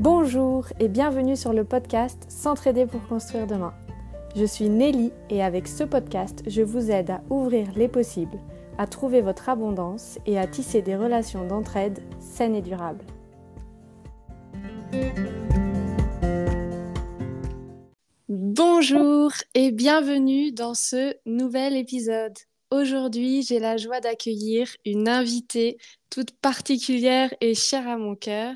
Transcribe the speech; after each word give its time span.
Bonjour 0.00 0.66
et 0.80 0.88
bienvenue 0.88 1.36
sur 1.36 1.52
le 1.52 1.62
podcast 1.62 2.24
S'entraider 2.30 2.86
pour 2.86 3.06
construire 3.06 3.46
demain. 3.46 3.74
Je 4.34 4.46
suis 4.46 4.70
Nelly 4.70 5.12
et 5.28 5.42
avec 5.42 5.68
ce 5.68 5.84
podcast, 5.84 6.42
je 6.46 6.62
vous 6.62 6.90
aide 6.90 7.10
à 7.10 7.22
ouvrir 7.28 7.68
les 7.76 7.86
possibles, 7.86 8.38
à 8.78 8.86
trouver 8.86 9.20
votre 9.20 9.50
abondance 9.50 10.18
et 10.24 10.38
à 10.38 10.46
tisser 10.46 10.80
des 10.80 10.96
relations 10.96 11.46
d'entraide 11.46 12.00
saines 12.18 12.54
et 12.54 12.62
durables. 12.62 13.04
Bonjour 18.30 19.32
et 19.52 19.70
bienvenue 19.70 20.50
dans 20.50 20.72
ce 20.72 21.14
nouvel 21.26 21.76
épisode. 21.76 22.38
Aujourd'hui, 22.72 23.42
j'ai 23.42 23.58
la 23.58 23.76
joie 23.76 23.98
d'accueillir 23.98 24.68
une 24.86 25.08
invitée 25.08 25.76
toute 26.08 26.30
particulière 26.30 27.34
et 27.40 27.56
chère 27.56 27.88
à 27.88 27.96
mon 27.96 28.14
cœur. 28.14 28.54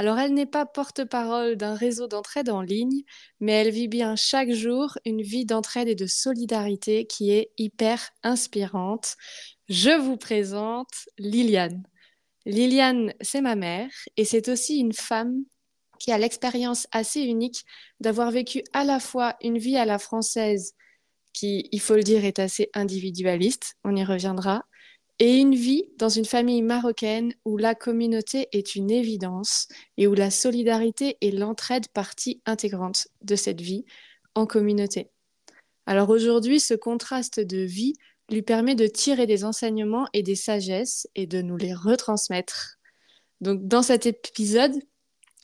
Alors, 0.00 0.18
elle 0.18 0.32
n'est 0.32 0.46
pas 0.46 0.64
porte-parole 0.64 1.56
d'un 1.56 1.74
réseau 1.74 2.06
d'entraide 2.06 2.48
en 2.48 2.62
ligne, 2.62 3.02
mais 3.38 3.52
elle 3.52 3.70
vit 3.70 3.86
bien 3.86 4.16
chaque 4.16 4.50
jour 4.50 4.96
une 5.04 5.20
vie 5.20 5.44
d'entraide 5.44 5.88
et 5.88 5.94
de 5.94 6.06
solidarité 6.06 7.04
qui 7.04 7.32
est 7.32 7.50
hyper 7.58 8.08
inspirante. 8.22 9.16
Je 9.68 9.90
vous 9.90 10.16
présente 10.16 10.88
Liliane. 11.18 11.82
Liliane, 12.46 13.12
c'est 13.20 13.42
ma 13.42 13.56
mère 13.56 13.90
et 14.16 14.24
c'est 14.24 14.48
aussi 14.48 14.78
une 14.78 14.94
femme 14.94 15.44
qui 15.98 16.12
a 16.12 16.16
l'expérience 16.16 16.86
assez 16.92 17.20
unique 17.20 17.66
d'avoir 18.00 18.30
vécu 18.30 18.64
à 18.72 18.84
la 18.84 19.00
fois 19.00 19.36
une 19.42 19.58
vie 19.58 19.76
à 19.76 19.84
la 19.84 19.98
française 19.98 20.72
qui, 21.34 21.68
il 21.72 21.80
faut 21.82 21.94
le 21.94 22.02
dire, 22.02 22.24
est 22.24 22.38
assez 22.38 22.70
individualiste, 22.72 23.74
on 23.84 23.94
y 23.94 24.02
reviendra, 24.02 24.64
et 25.20 25.36
une 25.36 25.54
vie 25.54 25.84
dans 25.98 26.08
une 26.08 26.24
famille 26.24 26.62
marocaine 26.62 27.34
où 27.44 27.58
la 27.58 27.74
communauté 27.74 28.48
est 28.52 28.74
une 28.74 28.90
évidence 28.90 29.68
et 29.98 30.06
où 30.06 30.14
la 30.14 30.30
solidarité 30.30 31.18
et 31.20 31.30
l'entraide 31.30 31.88
partie 31.88 32.40
intégrante 32.46 33.06
de 33.20 33.36
cette 33.36 33.60
vie 33.60 33.84
en 34.34 34.46
communauté. 34.46 35.10
Alors 35.84 36.08
aujourd'hui, 36.08 36.58
ce 36.58 36.72
contraste 36.72 37.38
de 37.38 37.58
vie 37.58 37.94
lui 38.30 38.40
permet 38.42 38.74
de 38.74 38.86
tirer 38.86 39.26
des 39.26 39.44
enseignements 39.44 40.06
et 40.14 40.22
des 40.22 40.36
sagesses 40.36 41.06
et 41.14 41.26
de 41.26 41.42
nous 41.42 41.58
les 41.58 41.74
retransmettre. 41.74 42.78
Donc 43.42 43.68
dans 43.68 43.82
cet 43.82 44.06
épisode, 44.06 44.74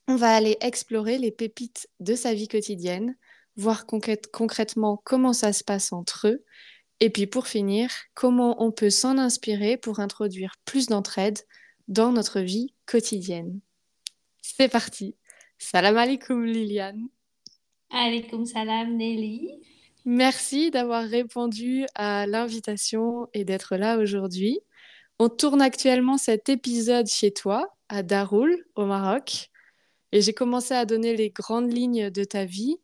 on 0.09 0.17
va 0.17 0.35
aller 0.35 0.57
explorer 0.63 1.19
les 1.19 1.33
pépites 1.33 1.89
de 2.01 2.15
sa 2.15 2.33
vie 2.33 2.49
quotidienne, 2.49 3.15
voir 3.57 3.85
concrètement 3.87 5.03
comment 5.05 5.33
ça 5.35 5.53
se 5.53 5.65
passe 5.65 5.93
entre 5.93 6.29
eux, 6.29 6.45
et 7.01 7.11
puis 7.11 7.27
pour 7.27 7.47
finir, 7.47 7.91
comment 8.15 8.63
on 8.63 8.73
peut 8.73 8.91
s'en 8.91 9.19
inspirer 9.19 9.77
pour 9.77 10.01
introduire 10.01 10.55
plus 10.65 10.87
d'entraide 10.87 11.39
dans 11.89 12.13
notre 12.13 12.41
vie 12.41 12.73
quotidienne? 12.87 13.61
C'est 14.41 14.69
parti. 14.69 15.15
Salam 15.59 15.97
alaikum 15.97 16.45
Liliane. 16.45 17.09
Alaikum 17.91 18.47
salam 18.47 18.97
Nelly. 18.97 19.61
Merci 20.05 20.71
d'avoir 20.71 21.05
répondu 21.05 21.85
à 21.95 22.27
l'invitation 22.27 23.29
et 23.35 23.45
d'être 23.45 23.77
là 23.77 23.99
aujourd'hui. 23.99 24.61
On 25.19 25.29
tourne 25.29 25.61
actuellement 25.61 26.17
cet 26.17 26.49
épisode 26.49 27.09
chez 27.09 27.33
toi, 27.33 27.75
à 27.89 28.03
Daroul, 28.03 28.57
au 28.75 28.87
Maroc. 28.87 29.51
Et 30.13 30.21
j'ai 30.21 30.33
commencé 30.33 30.75
à 30.75 30.85
donner 30.85 31.17
les 31.17 31.31
grandes 31.31 31.73
lignes 31.73 32.11
de 32.11 32.25
ta 32.25 32.45
vie, 32.45 32.77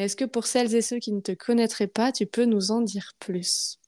est-ce 0.00 0.16
que 0.16 0.24
pour 0.24 0.46
celles 0.46 0.74
et 0.74 0.82
ceux 0.82 0.98
qui 0.98 1.12
ne 1.12 1.20
te 1.20 1.32
connaîtraient 1.32 1.86
pas, 1.86 2.12
tu 2.12 2.26
peux 2.26 2.44
nous 2.44 2.70
en 2.70 2.80
dire 2.80 3.12
plus? 3.18 3.78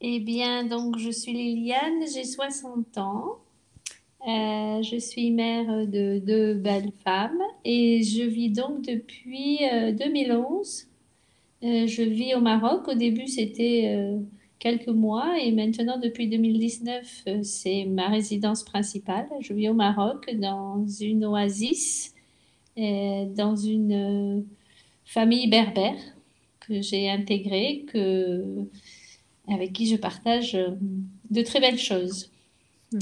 Eh 0.00 0.20
bien, 0.20 0.64
donc 0.64 0.98
je 0.98 1.10
suis 1.10 1.32
Liliane, 1.32 2.06
j'ai 2.12 2.24
60 2.24 2.96
ans. 2.98 3.38
Euh, 4.26 4.82
je 4.82 4.98
suis 4.98 5.30
mère 5.30 5.86
de 5.86 6.18
deux 6.18 6.54
belles 6.54 6.92
femmes 7.04 7.40
et 7.64 8.02
je 8.02 8.22
vis 8.22 8.50
donc 8.50 8.82
depuis 8.82 9.60
2011. 9.98 10.86
Euh, 11.62 11.66
euh, 11.66 11.86
je 11.86 12.02
vis 12.02 12.34
au 12.34 12.40
Maroc. 12.40 12.88
Au 12.88 12.94
début, 12.94 13.26
c'était 13.26 14.16
quelques 14.58 14.88
mois 14.88 15.38
et 15.42 15.52
maintenant, 15.52 15.98
depuis 15.98 16.28
2019, 16.28 17.24
c'est 17.42 17.84
ma 17.84 18.08
résidence 18.08 18.64
principale. 18.64 19.28
Je 19.40 19.52
vis 19.52 19.68
au 19.68 19.74
Maroc 19.74 20.30
dans 20.34 20.86
une 20.86 21.26
oasis, 21.26 22.14
dans 22.76 23.56
une 23.56 24.46
famille 25.10 25.48
berbère 25.48 25.98
que 26.60 26.80
j'ai 26.80 27.10
intégrée, 27.10 27.84
que, 27.88 28.68
avec 29.48 29.72
qui 29.72 29.88
je 29.88 29.96
partage 29.96 30.54
euh, 30.54 30.76
de 31.30 31.42
très 31.42 31.60
belles 31.60 31.78
choses. 31.78 32.30
Hmm. 32.92 32.98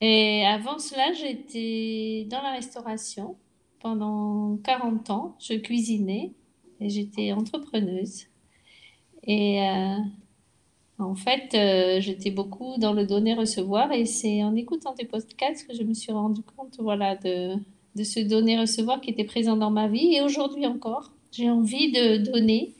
Et 0.00 0.46
avant 0.46 0.78
cela, 0.78 1.12
j'étais 1.12 2.26
dans 2.30 2.40
la 2.40 2.52
restauration 2.52 3.36
pendant 3.80 4.56
40 4.64 5.10
ans. 5.10 5.36
Je 5.38 5.54
cuisinais 5.54 6.32
et 6.80 6.88
j'étais 6.88 7.32
entrepreneuse. 7.32 8.28
Et 9.24 9.62
euh, 9.62 9.98
en 10.98 11.14
fait, 11.14 11.54
euh, 11.54 12.00
j'étais 12.00 12.30
beaucoup 12.30 12.78
dans 12.78 12.94
le 12.94 13.04
donner-recevoir 13.04 13.92
et 13.92 14.06
c'est 14.06 14.42
en 14.42 14.54
écoutant 14.54 14.94
tes 14.94 15.04
podcasts 15.04 15.66
que 15.66 15.74
je 15.74 15.82
me 15.82 15.92
suis 15.92 16.12
rendu 16.12 16.40
compte 16.42 16.76
voilà, 16.78 17.16
de, 17.16 17.56
de 17.96 18.04
ce 18.04 18.20
donner-recevoir 18.20 19.00
qui 19.00 19.10
était 19.10 19.24
présent 19.24 19.56
dans 19.56 19.70
ma 19.70 19.88
vie. 19.88 20.14
Et 20.14 20.20
aujourd'hui 20.20 20.66
encore, 20.66 21.12
j'ai 21.32 21.50
envie 21.50 21.92
de 21.92 22.18
donner 22.18 22.74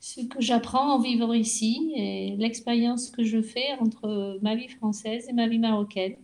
ce 0.00 0.20
que 0.20 0.40
j'apprends 0.40 0.94
en 0.94 1.00
vivant 1.00 1.32
ici 1.32 1.92
et 1.96 2.36
l'expérience 2.36 3.10
que 3.10 3.24
je 3.24 3.42
fais 3.42 3.72
entre 3.80 4.38
ma 4.42 4.54
vie 4.54 4.68
française 4.68 5.26
et 5.28 5.32
ma 5.32 5.48
vie 5.48 5.58
marocaine. 5.58 6.16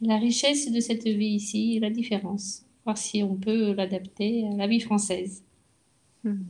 La 0.00 0.18
richesse 0.18 0.70
de 0.70 0.80
cette 0.80 1.04
vie 1.04 1.34
ici 1.34 1.76
et 1.76 1.80
la 1.80 1.90
différence. 1.90 2.62
Voir 2.84 2.98
si 2.98 3.22
on 3.22 3.36
peut 3.36 3.72
l'adapter 3.72 4.46
à 4.52 4.56
la 4.56 4.66
vie 4.66 4.80
française. 4.80 5.44
Hmm. 6.24 6.44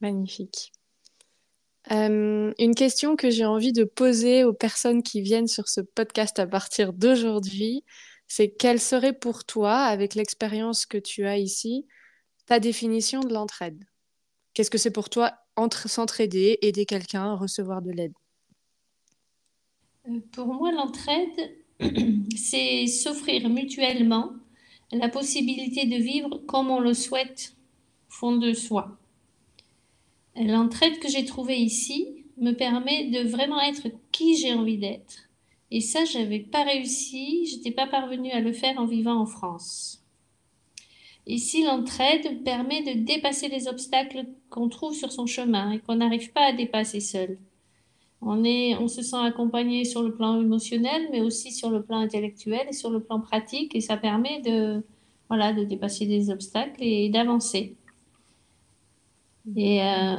Magnifique. 0.00 0.72
Euh, 1.90 2.52
une 2.58 2.74
question 2.74 3.16
que 3.16 3.30
j'ai 3.30 3.46
envie 3.46 3.72
de 3.72 3.84
poser 3.84 4.44
aux 4.44 4.52
personnes 4.52 5.02
qui 5.02 5.22
viennent 5.22 5.48
sur 5.48 5.68
ce 5.68 5.80
podcast 5.80 6.38
à 6.38 6.46
partir 6.46 6.92
d'aujourd'hui, 6.92 7.84
c'est 8.30 8.48
quelle 8.48 8.78
serait 8.78 9.12
pour 9.12 9.44
toi, 9.44 9.78
avec 9.78 10.14
l'expérience 10.14 10.86
que 10.86 10.98
tu 10.98 11.26
as 11.26 11.36
ici, 11.38 11.88
ta 12.46 12.60
définition 12.60 13.18
de 13.18 13.34
l'entraide? 13.34 13.84
Qu'est-ce 14.54 14.70
que 14.70 14.78
c'est 14.78 14.92
pour 14.92 15.10
toi 15.10 15.32
entre 15.56 15.90
s'entraider, 15.90 16.56
aider 16.62 16.86
quelqu'un, 16.86 17.34
recevoir 17.34 17.82
de 17.82 17.90
l'aide? 17.90 18.12
Pour 20.30 20.46
moi, 20.46 20.70
l'entraide, 20.70 21.56
c'est 22.36 22.86
s'offrir 22.86 23.48
mutuellement 23.48 24.30
la 24.92 25.08
possibilité 25.08 25.86
de 25.86 25.96
vivre 25.96 26.38
comme 26.46 26.70
on 26.70 26.78
le 26.78 26.94
souhaite 26.94 27.56
au 28.10 28.12
fond 28.12 28.36
de 28.36 28.52
soi. 28.52 28.96
L'entraide 30.36 31.00
que 31.00 31.08
j'ai 31.08 31.24
trouvée 31.24 31.58
ici 31.58 32.26
me 32.36 32.52
permet 32.52 33.10
de 33.10 33.28
vraiment 33.28 33.60
être 33.60 33.88
qui 34.12 34.36
j'ai 34.36 34.54
envie 34.54 34.78
d'être 34.78 35.29
et 35.70 35.80
ça, 35.80 36.04
je 36.04 36.18
n'avais 36.18 36.40
pas 36.40 36.64
réussi, 36.64 37.46
je 37.46 37.56
n'étais 37.56 37.70
pas 37.70 37.86
parvenue 37.86 38.30
à 38.32 38.40
le 38.40 38.52
faire 38.52 38.78
en 38.78 38.86
vivant 38.86 39.20
en 39.20 39.26
France. 39.26 40.02
Ici, 41.26 41.64
l'entraide 41.64 42.42
permet 42.42 42.82
de 42.82 43.04
dépasser 43.04 43.48
les 43.48 43.68
obstacles 43.68 44.26
qu'on 44.48 44.68
trouve 44.68 44.94
sur 44.94 45.12
son 45.12 45.26
chemin 45.26 45.72
et 45.72 45.78
qu'on 45.78 45.96
n'arrive 45.96 46.32
pas 46.32 46.46
à 46.46 46.52
dépasser 46.52 47.00
seul. 47.00 47.38
On, 48.20 48.44
est, 48.44 48.76
on 48.76 48.88
se 48.88 49.02
sent 49.02 49.16
accompagné 49.16 49.84
sur 49.84 50.02
le 50.02 50.12
plan 50.12 50.40
émotionnel, 50.40 51.08
mais 51.12 51.20
aussi 51.20 51.52
sur 51.52 51.70
le 51.70 51.82
plan 51.82 51.98
intellectuel 51.98 52.66
et 52.68 52.72
sur 52.72 52.90
le 52.90 53.00
plan 53.00 53.20
pratique, 53.20 53.74
et 53.74 53.80
ça 53.80 53.96
permet 53.96 54.40
de, 54.40 54.82
voilà, 55.28 55.52
de 55.52 55.64
dépasser 55.64 56.06
des 56.06 56.30
obstacles 56.30 56.82
et 56.82 57.08
d'avancer. 57.08 57.76
Et 59.56 59.82
euh, 59.82 60.16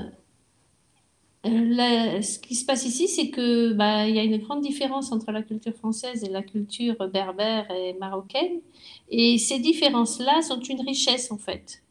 euh, 1.44 2.22
ce 2.22 2.38
qui 2.40 2.56
se 2.56 2.66
passe 2.66 2.86
ici, 2.86 3.08
c'est 3.08 3.30
que 3.30 3.74
bah, 3.74 4.08
il 4.08 4.16
y 4.16 4.20
a 4.20 4.24
une 4.24 4.38
grande 4.38 4.62
différence 4.62 5.12
entre 5.12 5.32
la 5.32 5.42
culture 5.42 5.74
française 5.74 6.24
et 6.24 6.30
la 6.30 6.44
culture 6.44 6.96
berbère 7.10 7.70
et 7.72 7.94
marocaine. 7.94 8.60
Et 9.10 9.38
ces 9.38 9.60
différences-là 9.60 10.42
sont 10.44 10.60
une 10.60 10.82
richesse, 10.82 11.32
en 11.32 11.38
fait, 11.38 11.84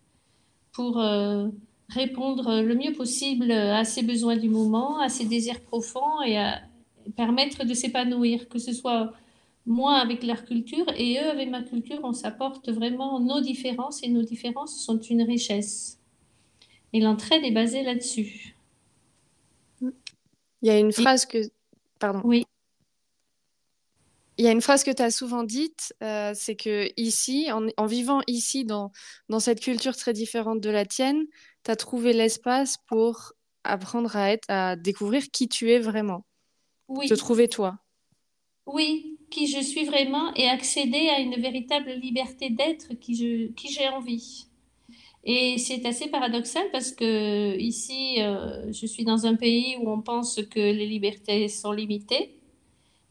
pour 0.72 0.98
euh, 0.98 1.48
répondre 1.88 2.60
le 2.62 2.74
mieux 2.76 2.92
possible 2.92 3.50
à 3.50 3.84
ses 3.84 4.02
besoins 4.02 4.36
du 4.36 4.48
moment, 4.48 5.00
à 5.00 5.08
ses 5.08 5.24
désirs 5.24 5.60
profonds 5.60 6.22
et 6.24 6.38
à 6.38 6.60
permettre 7.16 7.64
de 7.64 7.74
s'épanouir, 7.74 8.48
que 8.48 8.58
ce 8.58 8.72
soit 8.72 9.12
moi 9.66 9.96
avec 9.96 10.22
leur 10.22 10.44
culture 10.44 10.86
et 10.96 11.18
eux 11.18 11.30
avec 11.30 11.50
ma 11.50 11.62
culture, 11.62 12.00
on 12.02 12.12
s'apporte 12.12 12.68
vraiment 12.70 13.20
nos 13.20 13.40
différences 13.40 14.02
et 14.02 14.08
nos 14.08 14.22
différences 14.22 14.80
sont 14.80 15.00
une 15.00 15.22
richesse. 15.22 15.98
Et 16.92 17.00
l'entraide 17.00 17.44
est 17.44 17.52
basée 17.52 17.82
là-dessus. 17.82 18.56
Il 20.62 20.68
y 20.68 20.70
a 20.70 20.78
une 20.78 20.92
phrase 20.92 21.26
que. 21.26 21.38
Pardon. 21.98 22.20
Oui. 22.24 22.46
Il 24.38 24.44
y 24.44 24.48
a 24.48 24.52
une 24.52 24.62
phrase 24.62 24.84
que 24.84 24.90
tu 24.90 25.02
as 25.02 25.10
souvent 25.10 25.42
dite, 25.42 25.92
euh, 26.02 26.32
c'est 26.34 26.56
que 26.56 26.88
ici, 26.96 27.50
en, 27.52 27.86
vivant 27.86 28.22
ici, 28.26 28.64
dans, 28.64 28.90
dans 29.28 29.38
cette 29.38 29.60
culture 29.60 29.94
très 29.94 30.14
différente 30.14 30.60
de 30.60 30.70
la 30.70 30.86
tienne, 30.86 31.26
tu 31.62 31.70
as 31.70 31.76
trouvé 31.76 32.14
l'espace 32.14 32.78
pour 32.86 33.34
apprendre 33.64 34.16
à 34.16 34.30
être, 34.30 34.48
à 34.48 34.76
découvrir 34.76 35.24
qui 35.30 35.46
tu 35.46 35.70
es 35.70 35.78
vraiment. 35.78 36.24
Oui. 36.88 37.06
Te 37.06 37.14
trouver 37.14 37.48
toi. 37.48 37.78
oui, 38.66 39.18
qui 39.30 39.46
je 39.46 39.60
suis 39.60 39.84
vraiment 39.84 40.32
et 40.34 40.48
accéder 40.48 41.08
à 41.08 41.20
une 41.20 41.40
véritable 41.40 41.90
liberté 41.92 42.50
d'être 42.50 42.94
qui 42.94 43.14
je, 43.16 43.52
qui 43.52 43.68
j'ai 43.68 43.88
envie. 43.88 44.46
Et 45.24 45.58
c'est 45.58 45.84
assez 45.86 46.08
paradoxal 46.08 46.64
parce 46.72 46.92
que 46.92 47.56
ici, 47.58 48.16
euh, 48.18 48.72
je 48.72 48.86
suis 48.86 49.04
dans 49.04 49.26
un 49.26 49.34
pays 49.34 49.76
où 49.80 49.90
on 49.90 50.00
pense 50.00 50.40
que 50.50 50.60
les 50.60 50.86
libertés 50.86 51.48
sont 51.48 51.72
limitées 51.72 52.36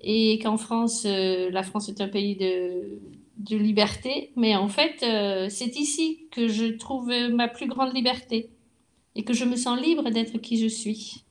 et 0.02 0.40
qu'en 0.40 0.58
France, 0.58 1.04
euh, 1.06 1.52
la 1.52 1.64
France 1.64 1.88
est 1.90 2.02
un 2.02 2.08
pays 2.08 2.36
de, 2.36 3.00
de 3.38 3.58
liberté. 3.58 4.32
Mais 4.36 4.56
en 4.56 4.68
fait, 4.68 5.04
euh, 5.04 5.48
c'est 5.50 5.76
ici 5.78 6.28
que 6.32 6.48
je 6.48 6.66
trouve 6.66 7.10
ma 7.32 7.48
plus 7.48 7.68
grande 7.68 7.94
liberté 7.94 8.50
et 9.16 9.24
que 9.24 9.34
je 9.34 9.46
me 9.46 9.56
sens 9.56 9.80
libre 9.80 10.10
d'être 10.10 10.40
qui 10.40 10.58
je 10.58 10.68
suis. 10.68 11.24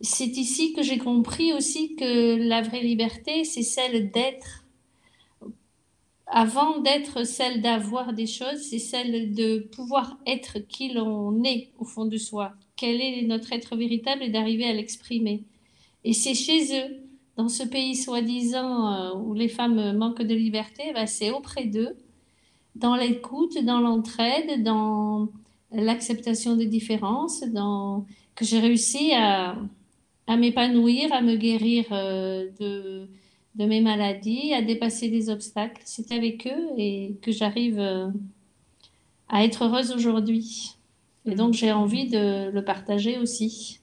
C'est 0.00 0.36
ici 0.36 0.74
que 0.74 0.82
j'ai 0.82 0.98
compris 0.98 1.52
aussi 1.52 1.96
que 1.96 2.36
la 2.36 2.62
vraie 2.62 2.82
liberté, 2.82 3.44
c'est 3.44 3.62
celle 3.62 4.10
d'être. 4.10 4.57
Avant 6.30 6.80
d'être 6.80 7.24
celle 7.24 7.62
d'avoir 7.62 8.12
des 8.12 8.26
choses, 8.26 8.60
c'est 8.60 8.78
celle 8.78 9.32
de 9.34 9.60
pouvoir 9.74 10.18
être 10.26 10.58
qui 10.58 10.92
l'on 10.92 11.42
est 11.42 11.70
au 11.78 11.84
fond 11.84 12.04
de 12.04 12.18
soi. 12.18 12.52
Quel 12.76 13.00
est 13.00 13.22
notre 13.22 13.52
être 13.52 13.76
véritable 13.76 14.22
et 14.22 14.28
d'arriver 14.28 14.64
à 14.64 14.74
l'exprimer. 14.74 15.44
Et 16.04 16.12
c'est 16.12 16.34
chez 16.34 16.78
eux, 16.78 16.96
dans 17.36 17.48
ce 17.48 17.62
pays 17.62 17.96
soi-disant 17.96 18.92
euh, 18.92 19.14
où 19.14 19.32
les 19.32 19.48
femmes 19.48 19.96
manquent 19.96 20.22
de 20.22 20.34
liberté, 20.34 20.92
bah, 20.92 21.06
c'est 21.06 21.30
auprès 21.30 21.64
d'eux, 21.64 21.96
dans 22.74 22.94
l'écoute, 22.94 23.64
dans 23.64 23.80
l'entraide, 23.80 24.62
dans 24.62 25.28
l'acceptation 25.72 26.56
des 26.56 26.66
différences, 26.66 27.42
que 28.34 28.44
j'ai 28.44 28.60
réussi 28.60 29.12
à, 29.14 29.56
à 30.26 30.36
m'épanouir, 30.36 31.12
à 31.12 31.22
me 31.22 31.36
guérir 31.36 31.86
euh, 31.90 32.48
de, 32.60 33.08
de, 33.54 33.66
mes 33.66 33.80
maladies, 33.80 34.52
à 34.54 34.62
dépasser 34.62 35.08
des 35.08 35.30
obstacles. 35.30 35.82
C'est 35.84 36.12
avec 36.12 36.46
eux 36.46 36.68
et 36.76 37.16
que 37.22 37.32
j'arrive 37.32 37.78
euh, 37.78 38.08
à 39.28 39.44
être 39.44 39.64
heureuse 39.64 39.92
aujourd'hui. 39.92 40.76
Et 41.26 41.34
donc 41.34 41.54
j'ai 41.54 41.72
envie 41.72 42.08
de 42.08 42.50
le 42.50 42.64
partager 42.64 43.18
aussi. 43.18 43.80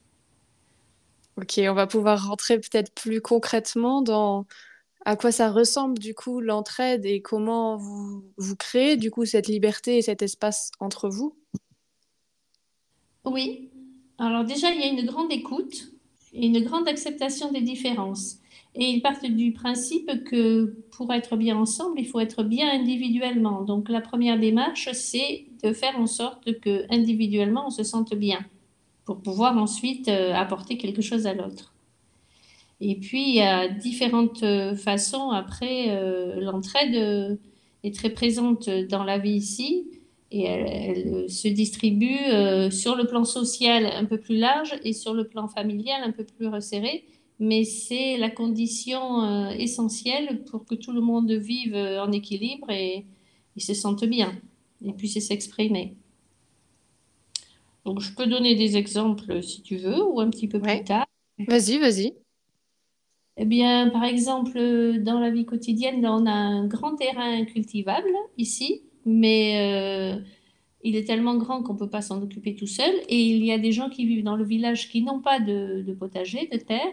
Ok, 1.36 1.60
on 1.68 1.74
va 1.74 1.86
pouvoir 1.86 2.28
rentrer 2.28 2.58
peut-être 2.58 2.92
plus 2.94 3.20
concrètement 3.20 4.00
dans 4.00 4.46
à 5.04 5.14
quoi 5.14 5.30
ça 5.30 5.52
ressemble 5.52 5.98
du 5.98 6.14
coup 6.14 6.40
l'entraide 6.40 7.06
et 7.06 7.22
comment 7.22 7.76
vous, 7.76 8.24
vous 8.38 8.56
créez 8.56 8.96
du 8.96 9.12
coup 9.12 9.24
cette 9.24 9.46
liberté 9.46 9.98
et 9.98 10.02
cet 10.02 10.22
espace 10.22 10.72
entre 10.80 11.08
vous? 11.08 11.36
Oui, 13.24 13.70
alors 14.18 14.44
déjà 14.44 14.70
il 14.70 14.80
y 14.80 14.82
a 14.82 14.88
une 14.88 15.06
grande 15.06 15.30
écoute 15.30 15.92
et 16.32 16.46
une 16.46 16.64
grande 16.64 16.88
acceptation 16.88 17.52
des 17.52 17.60
différences. 17.60 18.38
Et 18.78 18.84
ils 18.90 19.00
partent 19.00 19.24
du 19.24 19.52
principe 19.52 20.24
que 20.24 20.76
pour 20.90 21.12
être 21.14 21.36
bien 21.36 21.56
ensemble, 21.56 21.98
il 21.98 22.06
faut 22.06 22.20
être 22.20 22.42
bien 22.42 22.68
individuellement. 22.70 23.62
Donc 23.62 23.88
la 23.88 24.02
première 24.02 24.38
démarche, 24.38 24.90
c'est 24.92 25.46
de 25.64 25.72
faire 25.72 25.98
en 25.98 26.06
sorte 26.06 26.60
que 26.60 26.84
individuellement, 26.90 27.68
on 27.68 27.70
se 27.70 27.82
sente 27.84 28.14
bien 28.14 28.44
pour 29.06 29.22
pouvoir 29.22 29.56
ensuite 29.56 30.08
euh, 30.08 30.34
apporter 30.34 30.76
quelque 30.76 31.00
chose 31.00 31.26
à 31.26 31.32
l'autre. 31.32 31.72
Et 32.82 32.96
puis, 32.96 33.30
il 33.30 33.34
y 33.36 33.40
a 33.40 33.68
différentes 33.68 34.42
euh, 34.42 34.76
façons. 34.76 35.30
Après, 35.30 35.86
euh, 35.88 36.38
l'entraide 36.40 37.38
est 37.82 37.94
très 37.94 38.10
présente 38.10 38.68
dans 38.68 39.04
la 39.04 39.16
vie 39.16 39.36
ici 39.36 39.86
et 40.30 40.42
elle, 40.44 41.30
se 41.30 41.48
distribue 41.48 42.18
sur 42.72 42.96
le 42.96 43.06
plan 43.06 43.24
social 43.24 43.86
un 43.86 44.04
peu 44.04 44.18
plus 44.18 44.36
large 44.36 44.74
et 44.82 44.92
sur 44.92 45.14
le 45.14 45.26
plan 45.28 45.46
familial 45.46 46.02
un 46.02 46.10
peu 46.10 46.24
plus 46.24 46.48
resserré. 46.48 47.04
Mais 47.38 47.64
c'est 47.64 48.16
la 48.16 48.30
condition 48.30 49.50
essentielle 49.50 50.42
pour 50.44 50.64
que 50.64 50.74
tout 50.74 50.92
le 50.92 51.02
monde 51.02 51.30
vive 51.32 51.74
en 51.74 52.10
équilibre 52.10 52.70
et, 52.70 53.04
et 53.56 53.60
se 53.60 53.74
sente 53.74 54.04
bien 54.04 54.32
et 54.84 54.92
puisse 54.92 55.18
s'exprimer. 55.26 55.96
Donc, 57.84 58.00
je 58.00 58.12
peux 58.14 58.26
donner 58.26 58.54
des 58.54 58.76
exemples 58.76 59.42
si 59.42 59.62
tu 59.62 59.76
veux, 59.76 60.02
ou 60.02 60.20
un 60.20 60.30
petit 60.30 60.48
peu 60.48 60.60
plus 60.60 60.82
tard. 60.82 61.06
Vas-y, 61.38 61.78
vas-y. 61.78 62.14
Eh 63.38 63.44
bien, 63.44 63.90
par 63.90 64.04
exemple, 64.04 64.58
dans 65.00 65.20
la 65.20 65.30
vie 65.30 65.44
quotidienne, 65.44 66.04
on 66.06 66.24
a 66.26 66.32
un 66.32 66.66
grand 66.66 66.96
terrain 66.96 67.44
cultivable 67.44 68.08
ici, 68.38 68.82
mais 69.04 69.60
euh, 69.60 70.20
il 70.82 70.96
est 70.96 71.04
tellement 71.04 71.36
grand 71.36 71.62
qu'on 71.62 71.74
ne 71.74 71.78
peut 71.78 71.90
pas 71.90 72.00
s'en 72.00 72.22
occuper 72.22 72.56
tout 72.56 72.66
seul. 72.66 72.92
Et 73.08 73.20
il 73.20 73.44
y 73.44 73.52
a 73.52 73.58
des 73.58 73.72
gens 73.72 73.90
qui 73.90 74.06
vivent 74.06 74.24
dans 74.24 74.36
le 74.36 74.44
village 74.44 74.88
qui 74.88 75.02
n'ont 75.02 75.20
pas 75.20 75.38
de, 75.38 75.94
potager, 75.98 76.48
de 76.50 76.56
terre. 76.56 76.92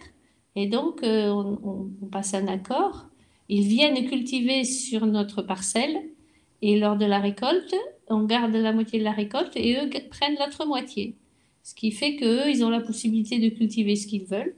Et 0.55 0.67
donc, 0.67 1.03
euh, 1.03 1.29
on, 1.29 2.07
passe 2.11 2.33
un 2.33 2.47
accord. 2.47 3.07
Ils 3.49 3.67
viennent 3.67 4.07
cultiver 4.07 4.63
sur 4.63 5.05
notre 5.05 5.41
parcelle. 5.41 5.97
Et 6.61 6.79
lors 6.79 6.95
de 6.95 7.05
la 7.05 7.19
récolte, 7.19 7.75
on 8.07 8.23
garde 8.23 8.55
la 8.55 8.71
moitié 8.71 8.99
de 8.99 9.03
la 9.03 9.11
récolte 9.11 9.55
et 9.55 9.77
eux 9.77 9.89
prennent 10.09 10.37
l'autre 10.39 10.65
moitié. 10.65 11.17
Ce 11.63 11.75
qui 11.75 11.91
fait 11.91 12.15
qu'eux, 12.15 12.49
ils 12.49 12.63
ont 12.63 12.69
la 12.69 12.81
possibilité 12.81 13.39
de 13.39 13.49
cultiver 13.49 13.95
ce 13.95 14.07
qu'ils 14.07 14.25
veulent. 14.25 14.55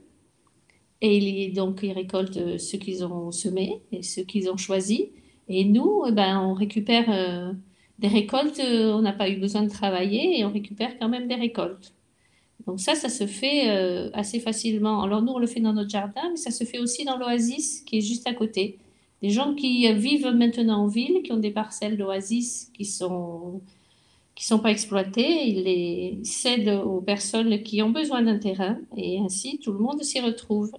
Et 1.00 1.50
donc, 1.54 1.80
ils 1.82 1.92
récoltent 1.92 2.58
ce 2.58 2.76
qu'ils 2.76 3.04
ont 3.04 3.30
semé 3.32 3.82
et 3.92 4.02
ce 4.02 4.20
qu'ils 4.20 4.50
ont 4.50 4.56
choisi. 4.56 5.10
Et 5.48 5.64
nous, 5.64 6.04
eh 6.08 6.12
ben, 6.12 6.40
on 6.40 6.54
récupère 6.54 7.06
euh, 7.08 7.52
des 7.98 8.08
récoltes, 8.08 8.60
on 8.60 9.02
n'a 9.02 9.12
pas 9.12 9.28
eu 9.28 9.36
besoin 9.36 9.62
de 9.62 9.70
travailler 9.70 10.38
et 10.38 10.44
on 10.44 10.52
récupère 10.52 10.98
quand 10.98 11.08
même 11.08 11.28
des 11.28 11.34
récoltes. 11.34 11.95
Donc 12.66 12.80
ça, 12.80 12.94
ça 12.94 13.08
se 13.08 13.26
fait 13.26 13.68
assez 14.12 14.40
facilement. 14.40 15.02
Alors 15.02 15.22
nous, 15.22 15.32
on 15.32 15.38
le 15.38 15.46
fait 15.46 15.60
dans 15.60 15.72
notre 15.72 15.90
jardin, 15.90 16.30
mais 16.30 16.36
ça 16.36 16.50
se 16.50 16.64
fait 16.64 16.78
aussi 16.78 17.04
dans 17.04 17.16
l'oasis 17.16 17.82
qui 17.82 17.98
est 17.98 18.00
juste 18.00 18.26
à 18.26 18.34
côté. 18.34 18.78
Des 19.22 19.30
gens 19.30 19.54
qui 19.54 19.90
vivent 19.94 20.28
maintenant 20.28 20.82
en 20.84 20.86
ville, 20.88 21.22
qui 21.22 21.32
ont 21.32 21.38
des 21.38 21.52
parcelles 21.52 21.96
d'oasis 21.96 22.70
qui 22.74 22.84
sont 22.84 23.60
qui 24.34 24.44
sont 24.44 24.58
pas 24.58 24.70
exploitées, 24.70 25.46
ils 25.46 25.64
les 25.64 26.18
cèdent 26.22 26.82
aux 26.84 27.00
personnes 27.00 27.62
qui 27.62 27.80
ont 27.82 27.88
besoin 27.88 28.20
d'un 28.20 28.38
terrain 28.38 28.78
et 28.94 29.18
ainsi 29.18 29.58
tout 29.58 29.72
le 29.72 29.78
monde 29.78 30.02
s'y 30.02 30.20
retrouve. 30.20 30.70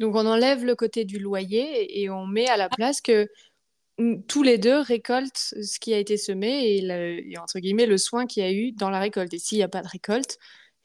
Donc 0.00 0.16
on 0.16 0.26
enlève 0.26 0.64
le 0.64 0.74
côté 0.74 1.04
du 1.04 1.20
loyer 1.20 2.00
et 2.02 2.10
on 2.10 2.26
met 2.26 2.48
à 2.48 2.56
la 2.56 2.68
place 2.68 3.00
que 3.00 3.28
tous 4.26 4.42
les 4.42 4.58
deux 4.58 4.80
récoltent 4.80 5.54
ce 5.62 5.78
qui 5.78 5.94
a 5.94 5.98
été 5.98 6.16
semé 6.16 6.78
et, 6.78 7.38
entre 7.38 7.60
guillemets 7.60 7.86
le 7.86 7.96
soin 7.96 8.26
qu'il 8.26 8.42
y 8.42 8.46
a 8.46 8.52
eu 8.52 8.72
dans 8.72 8.90
la 8.90 8.98
récolte. 8.98 9.32
Et 9.34 9.38
s'il 9.38 9.58
n'y 9.58 9.62
a 9.62 9.68
pas 9.68 9.82
de 9.82 9.88
récolte, 9.88 10.38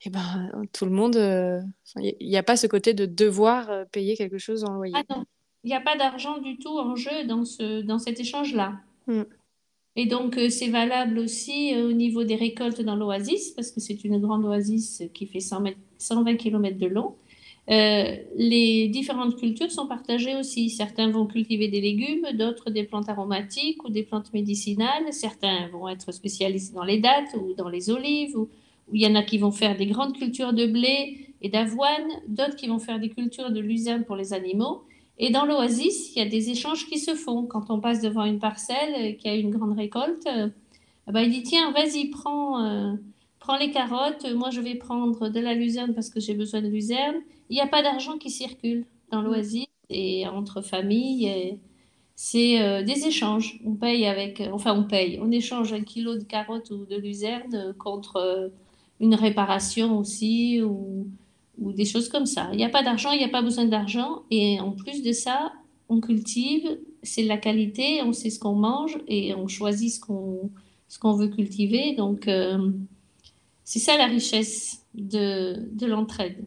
eh 0.06 0.10
ben, 0.10 0.51
tout 0.72 0.86
le 0.86 0.92
monde, 0.92 1.18
euh, 1.18 1.62
il 1.98 2.28
n'y 2.28 2.38
a 2.38 2.44
pas 2.44 2.56
ce 2.56 2.68
côté 2.68 2.94
de 2.94 3.06
devoir 3.06 3.69
euh, 3.69 3.86
payer 3.86 4.16
quelque 4.16 4.38
chose 4.38 4.63
en 4.63 4.74
loyer. 4.74 4.94
Ah 4.96 5.04
non, 5.10 5.25
il 5.63 5.68
n'y 5.68 5.75
a 5.75 5.81
pas 5.81 5.98
d'argent 5.98 6.38
du 6.38 6.57
tout 6.57 6.78
en 6.78 6.96
jeu 6.96 7.25
dans, 7.25 7.44
ce, 7.44 7.81
dans 7.81 8.00
cet 8.00 8.20
échange-là. 8.20 8.79
Hmm. 9.08 9.24
Et 9.96 10.06
donc, 10.06 10.38
euh, 10.38 10.50
c'est 10.50 10.70
valable 10.70 11.20
aussi 11.20 11.74
au 11.75 11.91
niveau 11.91 12.24
des 12.24 12.36
récoltes 12.36 12.82
dans 12.82 12.96
l'oasis, 12.96 13.51
parce 13.51 13.72
que 13.72 13.82
c'est 13.82 14.03
une 14.06 14.20
grande 14.20 14.46
oasis 14.46 15.03
qui 15.13 15.25
fait 15.25 15.41
120 15.41 16.36
km 16.38 16.77
de 16.77 16.88
long. 16.88 17.15
Euh, 17.70 18.15
les 18.36 18.88
différentes 18.88 19.36
cultures 19.36 19.72
sont 19.72 19.88
partagées 19.88 20.36
aussi. 20.36 20.70
Certains 20.70 21.12
vont 21.12 21.27
cultiver 21.27 21.68
des 21.68 21.82
légumes, 21.82 22.25
d'autres 22.34 22.72
des 22.72 22.84
plantes 22.84 23.10
aromatiques 23.10 23.84
ou 23.84 23.89
des 23.89 24.03
plantes 24.03 24.34
médicinales. 24.34 25.12
Certains 25.12 25.68
vont 25.68 25.88
être 25.88 26.12
spécialisés 26.12 26.74
dans 26.74 26.84
les 26.84 27.00
dattes 27.00 27.36
ou 27.39 27.53
dans 27.53 27.70
les 27.70 27.91
olives. 27.91 28.36
Ou, 28.36 28.50
ou 28.91 28.96
il 28.96 29.01
y 29.01 29.08
en 29.08 29.15
a 29.15 29.24
qui 29.24 29.38
vont 29.38 29.51
faire 29.51 29.77
des 29.77 29.86
grandes 29.86 30.17
cultures 30.17 30.53
de 30.53 30.65
blé 30.65 31.34
et 31.41 31.50
d'avoine, 31.50 32.08
d'autres 32.27 32.55
qui 32.55 32.67
vont 32.67 32.79
faire 32.79 33.00
des 33.00 33.10
cultures 33.10 33.51
de 33.51 33.60
luzerne 33.60 34.03
pour 34.03 34.15
les 34.15 34.34
animaux. 34.34 34.84
Et 35.17 35.31
dans 35.31 35.46
l'oasis, 35.46 36.15
il 36.15 36.19
y 36.19 36.25
a 36.25 36.29
des 36.29 36.50
échanges 36.50 36.88
qui 36.88 36.98
se 36.98 37.13
font. 37.13 37.46
Quand 37.46 37.69
on 37.69 37.79
passe 37.79 38.01
devant 38.01 38.24
une 38.24 38.39
parcelle 38.39 39.17
qui 39.17 39.27
a 39.27 39.36
une 39.36 39.51
grande 39.51 39.77
récolte, 39.77 40.25
euh, 40.27 40.50
bah, 41.08 41.24
il 41.24 41.29
dit 41.29 41.43
Tiens, 41.43 41.72
vas-y, 41.72 42.05
prends, 42.10 42.63
euh, 42.63 42.93
les 43.60 43.72
carottes. 43.72 44.25
Moi, 44.36 44.51
je 44.51 44.62
vais 44.62 44.75
prendre 44.75 45.27
de 45.27 45.39
la 45.39 45.55
luzerne 45.55 45.93
parce 45.93 46.10
que 46.10 46.19
j'ai 46.19 46.36
besoin 46.36 46.62
de 46.62 46.67
luzerne. 46.67 47.15
Il 47.50 47.55
n'y 47.55 47.62
a 47.62 47.67
pas 47.67 47.81
d'argent 47.81 48.17
qui 48.17 48.29
circule 48.29 48.86
dans 49.12 49.22
l'oasis 49.22 49.65
et 49.89 50.27
entre 50.27 50.62
familles. 50.62 51.58
C'est 52.15 52.62
euh, 52.62 52.84
des 52.84 53.08
échanges. 53.08 53.60
On 53.65 53.74
paye 53.74 54.05
avec. 54.05 54.41
Enfin, 54.53 54.74
on 54.77 54.84
paye. 54.84 55.19
On 55.22 55.31
échange 55.31 55.74
un 55.74 55.81
kilo 55.81 56.15
de 56.15 56.24
carottes 56.24 56.69
ou 56.69 56.86
de 56.86 56.96
luzerne 56.96 57.74
contre 57.77 58.51
une 59.00 59.15
réparation 59.15 59.98
aussi 59.98 60.62
ou 60.62 61.08
ou 61.60 61.74
des 61.74 61.86
choses 61.86 62.10
comme 62.10 62.25
ça. 62.25 62.50
Il 62.53 62.58
n'y 62.58 62.63
a 62.63 62.70
pas 62.70 62.84
d'argent, 62.84 63.12
il 63.12 63.20
n'y 63.20 63.25
a 63.25 63.29
pas 63.29 63.41
besoin 63.41 63.65
d'argent. 63.65 64.24
Et 64.32 64.60
en 64.60 64.72
plus 64.72 65.03
de 65.03 65.12
ça, 65.12 65.51
on 65.89 66.00
cultive, 66.00 66.79
c'est 67.03 67.24
la 67.24 67.38
qualité, 67.38 68.01
on 68.03 68.13
sait 68.13 68.29
ce 68.29 68.39
qu'on 68.39 68.56
mange 68.56 68.98
et 69.08 69.34
on 69.36 69.48
choisit 69.48 69.94
ce 69.94 70.00
qu'on 70.00 70.50
ce 70.88 70.98
qu'on 70.98 71.13
veut 71.13 71.27
cultiver. 71.27 71.94
Donc, 71.94 72.27
euh, 72.27 72.72
c'est 73.63 73.79
ça 73.79 73.96
la 73.96 74.08
richesse 74.08 74.84
de, 74.96 75.70
de 75.72 75.86
l'entraide. 75.86 76.46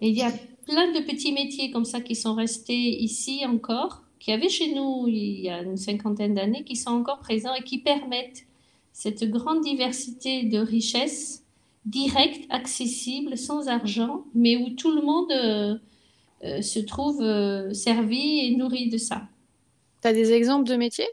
Et 0.00 0.08
il 0.08 0.16
y 0.16 0.22
a 0.22 0.32
plein 0.66 0.90
de 0.92 1.04
petits 1.04 1.32
métiers 1.32 1.70
comme 1.70 1.84
ça 1.84 2.00
qui 2.00 2.16
sont 2.16 2.34
restés 2.34 3.02
ici 3.02 3.44
encore, 3.46 4.02
qui 4.18 4.32
avaient 4.32 4.48
chez 4.48 4.74
nous 4.74 5.06
il 5.06 5.40
y 5.40 5.48
a 5.48 5.62
une 5.62 5.76
cinquantaine 5.76 6.34
d'années, 6.34 6.64
qui 6.64 6.74
sont 6.74 6.90
encore 6.90 7.20
présents 7.20 7.54
et 7.54 7.62
qui 7.62 7.78
permettent 7.78 8.46
cette 8.92 9.24
grande 9.30 9.62
diversité 9.62 10.42
de 10.42 10.58
richesses 10.58 11.41
direct, 11.84 12.46
accessible, 12.50 13.36
sans 13.36 13.68
argent, 13.68 14.24
mais 14.34 14.56
où 14.56 14.70
tout 14.70 14.92
le 14.92 15.02
monde 15.02 15.32
euh, 16.44 16.62
se 16.62 16.78
trouvent 16.78 17.72
servis 17.72 18.40
et 18.46 18.56
nourris 18.56 18.88
de 18.88 18.98
ça. 18.98 19.22
Tu 20.00 20.08
as 20.08 20.12
des 20.12 20.32
exemples 20.32 20.68
de 20.68 20.76
métiers? 20.76 21.08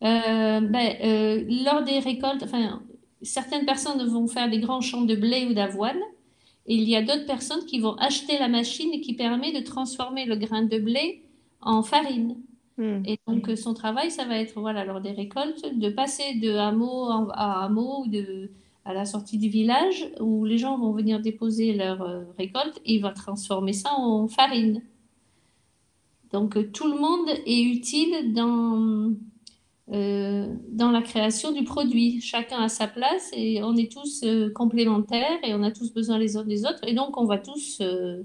Ben, 0.00 0.62
Lors 1.64 1.82
des 1.82 1.98
récoltes, 1.98 2.42
enfin, 2.42 2.82
certaines 3.22 3.64
personnes 3.64 4.06
vont 4.06 4.26
faire 4.26 4.50
des 4.50 4.58
grands 4.58 4.80
champs 4.80 5.02
de 5.02 5.14
blé 5.14 5.46
ou 5.46 5.54
d'avoine. 5.54 6.00
Et 6.66 6.74
il 6.74 6.88
y 6.88 6.96
a 6.96 7.02
d'autres 7.02 7.26
personnes 7.26 7.64
qui 7.66 7.78
vont 7.78 7.94
acheter 7.96 8.38
la 8.38 8.48
machine 8.48 9.00
qui 9.00 9.14
permet 9.14 9.52
de 9.52 9.64
transformer 9.64 10.24
le 10.24 10.36
grain 10.36 10.62
de 10.62 10.78
blé 10.78 11.22
en 11.60 11.82
farine. 11.82 12.36
Hmm. 12.78 13.02
Et 13.06 13.18
donc, 13.26 13.50
son 13.56 13.74
travail, 13.74 14.10
ça 14.10 14.24
va 14.24 14.38
être, 14.38 14.58
voilà, 14.60 14.84
lors 14.84 15.00
des 15.00 15.12
récoltes, 15.12 15.78
de 15.78 15.88
passer 15.90 16.34
de 16.34 16.52
hameau 16.52 17.08
à 17.32 17.64
hameau, 17.64 18.06
de, 18.06 18.50
à 18.84 18.92
la 18.92 19.04
sortie 19.04 19.38
du 19.38 19.48
village, 19.48 20.10
où 20.20 20.44
les 20.44 20.58
gens 20.58 20.78
vont 20.78 20.92
venir 20.92 21.20
déposer 21.20 21.72
leur 21.72 22.02
euh, 22.02 22.24
récolte 22.38 22.80
et 22.84 22.94
il 22.94 23.00
va 23.02 23.10
transformer 23.10 23.72
ça 23.72 23.92
en 23.94 24.28
farine. 24.28 24.82
Donc, 26.32 26.72
tout 26.72 26.90
le 26.90 26.98
monde 26.98 27.28
est 27.46 27.62
utile 27.62 28.32
dans, 28.34 29.14
euh, 29.92 30.52
dans 30.70 30.90
la 30.90 31.02
création 31.02 31.52
du 31.52 31.62
produit. 31.62 32.20
Chacun 32.22 32.62
a 32.62 32.68
sa 32.68 32.88
place 32.88 33.30
et 33.34 33.62
on 33.62 33.76
est 33.76 33.92
tous 33.92 34.22
euh, 34.24 34.50
complémentaires 34.50 35.38
et 35.44 35.52
on 35.52 35.62
a 35.62 35.70
tous 35.70 35.92
besoin 35.92 36.18
les 36.18 36.36
uns 36.36 36.44
des 36.44 36.64
autres. 36.64 36.80
Et 36.86 36.94
donc, 36.94 37.18
on 37.18 37.26
va 37.26 37.36
tous 37.36 37.78
euh, 37.82 38.22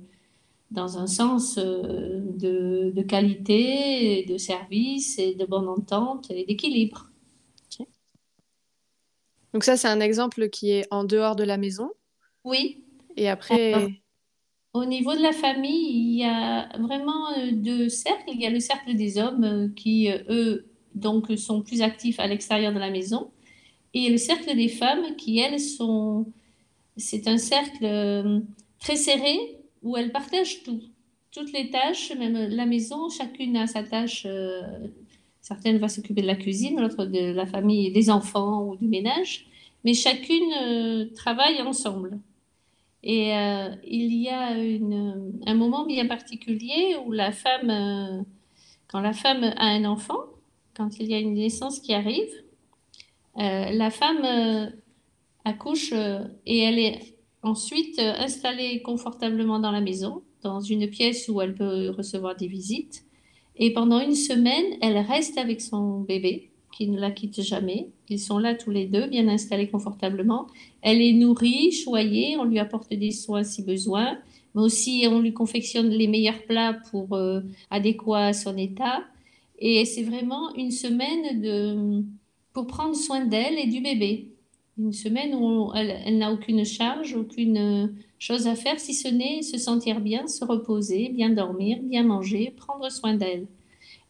dans 0.71 0.97
un 0.97 1.05
sens 1.05 1.57
de, 1.57 2.91
de, 2.95 3.01
qualité, 3.01 4.25
de 4.29 4.37
service 4.37 5.19
et 5.19 5.35
de 5.35 5.45
bonne 5.45 5.67
entente 5.67 6.31
et 6.31 6.45
d'équilibre. 6.45 7.08
Donc 9.53 9.63
ça, 9.63 9.77
c'est 9.77 9.87
un 9.87 9.99
exemple 9.99 10.49
qui 10.49 10.71
est 10.71 10.87
en 10.91 11.03
dehors 11.03 11.35
de 11.35 11.43
la 11.43 11.57
maison. 11.57 11.89
Oui. 12.43 12.83
Et 13.17 13.29
après... 13.29 14.01
Au 14.73 14.85
niveau 14.85 15.15
de 15.15 15.21
la 15.21 15.31
famille, 15.31 15.89
il 15.89 16.19
y 16.19 16.23
a 16.23 16.69
vraiment 16.77 17.25
deux 17.51 17.89
cercles. 17.89 18.29
Il 18.31 18.39
y 18.39 18.45
a 18.45 18.51
le 18.51 18.59
cercle 18.59 18.95
des 18.95 19.17
hommes 19.17 19.73
qui, 19.75 20.09
eux, 20.29 20.67
donc 20.93 21.35
sont 21.37 21.63
plus 21.63 21.81
actifs 21.81 22.19
à 22.19 22.27
l'extérieur 22.27 22.71
de 22.71 22.77
la 22.77 22.91
maison. 22.91 23.31
Et 23.95 24.09
le 24.09 24.17
cercle 24.17 24.55
des 24.55 24.67
femmes 24.67 25.15
qui, 25.15 25.39
elles, 25.39 25.59
sont... 25.59 26.27
C'est 26.97 27.27
un 27.27 27.37
cercle 27.37 27.83
euh, 27.83 28.41
très 28.79 28.95
serré 28.95 29.57
où 29.81 29.97
elles 29.97 30.11
partagent 30.11 30.61
tout. 30.63 30.81
Toutes 31.31 31.51
les 31.53 31.71
tâches, 31.71 32.11
même 32.17 32.37
la 32.49 32.65
maison, 32.65 33.09
chacune 33.09 33.57
a 33.57 33.65
sa 33.65 33.83
tâche. 33.83 34.27
Euh, 35.49 35.55
certaines 35.55 35.77
vont 35.79 35.87
s'occuper 35.87 36.21
de 36.21 36.27
la 36.27 36.35
cuisine, 36.35 36.79
l'autre 36.79 37.05
de 37.05 37.31
la 37.31 37.45
famille, 37.45 37.91
des 37.91 38.09
enfants 38.09 38.63
ou 38.63 38.75
du 38.75 38.87
ménage. 38.87 39.47
Mais 39.83 39.93
chacune 39.93 40.51
euh, 40.61 41.05
travaille 41.15 41.61
ensemble. 41.61 42.19
Et 43.01 43.29
il 43.85 44.13
y 44.13 44.27
a 44.27 44.49
un 45.45 45.53
moment 45.53 45.85
bien 45.85 46.05
particulier 46.05 46.97
où 47.05 47.13
la 47.13 47.31
femme, 47.31 48.25
quand 48.89 48.99
la 48.99 49.13
femme 49.13 49.45
a 49.55 49.67
un 49.67 49.85
enfant, 49.85 50.19
quand 50.75 50.99
il 50.99 51.07
y 51.07 51.13
a 51.13 51.19
une 51.19 51.33
naissance 51.33 51.79
qui 51.79 51.93
arrive, 51.93 52.29
euh, 53.37 53.71
la 53.71 53.89
femme 53.89 54.23
euh, 54.25 54.69
accouche 55.45 55.91
euh, 55.93 56.25
et 56.45 56.59
elle 56.59 56.79
est 56.79 57.17
ensuite 57.41 57.99
installée 57.99 58.81
confortablement 58.81 59.59
dans 59.59 59.71
la 59.71 59.81
maison, 59.81 60.23
dans 60.41 60.59
une 60.59 60.89
pièce 60.89 61.29
où 61.29 61.41
elle 61.41 61.55
peut 61.55 61.89
recevoir 61.89 62.35
des 62.35 62.47
visites. 62.47 63.05
Et 63.59 63.73
pendant 63.73 63.99
une 63.99 64.15
semaine, 64.15 64.77
elle 64.81 64.97
reste 64.97 65.37
avec 65.37 65.59
son 65.61 65.99
bébé, 65.99 66.49
qui 66.71 66.87
ne 66.87 66.99
la 66.99 67.11
quitte 67.11 67.41
jamais. 67.41 67.89
Ils 68.07 68.19
sont 68.19 68.39
là 68.39 68.55
tous 68.55 68.71
les 68.71 68.85
deux, 68.85 69.07
bien 69.07 69.27
installés 69.27 69.67
confortablement. 69.67 70.47
Elle 70.81 71.01
est 71.01 71.13
nourrie, 71.13 71.71
choyée, 71.73 72.37
on 72.37 72.45
lui 72.45 72.57
apporte 72.57 72.93
des 72.93 73.11
soins 73.11 73.43
si 73.43 73.63
besoin, 73.63 74.17
mais 74.55 74.61
aussi 74.61 75.05
on 75.11 75.19
lui 75.19 75.33
confectionne 75.33 75.89
les 75.89 76.07
meilleurs 76.07 76.41
plats 76.43 76.77
pour 76.89 77.19
adéquats 77.69 78.27
à 78.27 78.33
son 78.33 78.57
état. 78.57 79.03
Et 79.59 79.83
c'est 79.83 80.03
vraiment 80.03 80.55
une 80.55 80.71
semaine 80.71 81.41
de, 81.41 82.03
pour 82.53 82.65
prendre 82.65 82.95
soin 82.95 83.25
d'elle 83.25 83.59
et 83.59 83.67
du 83.67 83.81
bébé. 83.81 84.31
Une 84.77 84.93
semaine 84.93 85.35
où 85.35 85.71
elle, 85.75 86.17
n'a 86.17 86.31
aucune 86.31 86.63
charge, 86.63 87.13
aucune 87.13 87.93
chose 88.19 88.47
à 88.47 88.55
faire, 88.55 88.79
si 88.79 88.93
ce 88.93 89.07
n'est 89.07 89.41
se 89.41 89.57
sentir 89.57 90.01
bien, 90.01 90.27
se 90.27 90.45
reposer, 90.45 91.09
bien 91.09 91.29
dormir, 91.29 91.79
bien 91.81 92.03
manger, 92.03 92.53
prendre 92.55 92.91
soin 92.91 93.15
d'elle. 93.15 93.47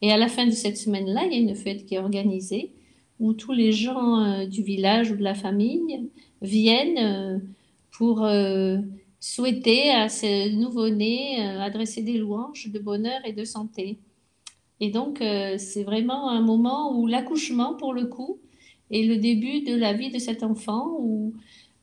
Et 0.02 0.12
à 0.12 0.18
la 0.18 0.28
fin 0.28 0.46
de 0.46 0.52
cette 0.52 0.78
semaine-là, 0.78 1.26
il 1.26 1.34
y 1.34 1.36
a 1.36 1.40
une 1.40 1.56
fête 1.56 1.86
qui 1.86 1.96
est 1.96 2.00
organisée 2.00 2.72
où 3.20 3.34
tous 3.34 3.52
les 3.52 3.72
gens 3.72 4.20
euh, 4.24 4.46
du 4.46 4.64
village 4.64 5.12
ou 5.12 5.16
de 5.16 5.24
la 5.24 5.36
famille 5.36 6.10
viennent 6.42 6.98
euh, 6.98 7.40
pour 7.92 8.24
euh, 8.24 8.78
souhaiter 9.20 9.92
à 9.92 10.08
ce 10.08 10.56
nouveau-né 10.56 11.42
adresser 11.42 12.02
des 12.02 12.18
louanges 12.18 12.70
de 12.72 12.80
bonheur 12.80 13.20
et 13.26 13.34
de 13.34 13.44
santé. 13.44 14.00
Et 14.80 14.92
donc, 14.92 15.22
c'est 15.58 15.84
vraiment 15.84 16.30
un 16.30 16.40
moment 16.40 16.98
où 16.98 17.06
l'accouchement, 17.06 17.74
pour 17.74 17.94
le 17.94 18.06
coup, 18.06 18.40
est 18.92 19.04
le 19.04 19.18
début 19.18 19.60
de 19.60 19.76
la 19.76 19.92
vie 19.92 20.10
de 20.10 20.20
cet 20.20 20.42
enfant, 20.42 20.96
où, 21.00 21.34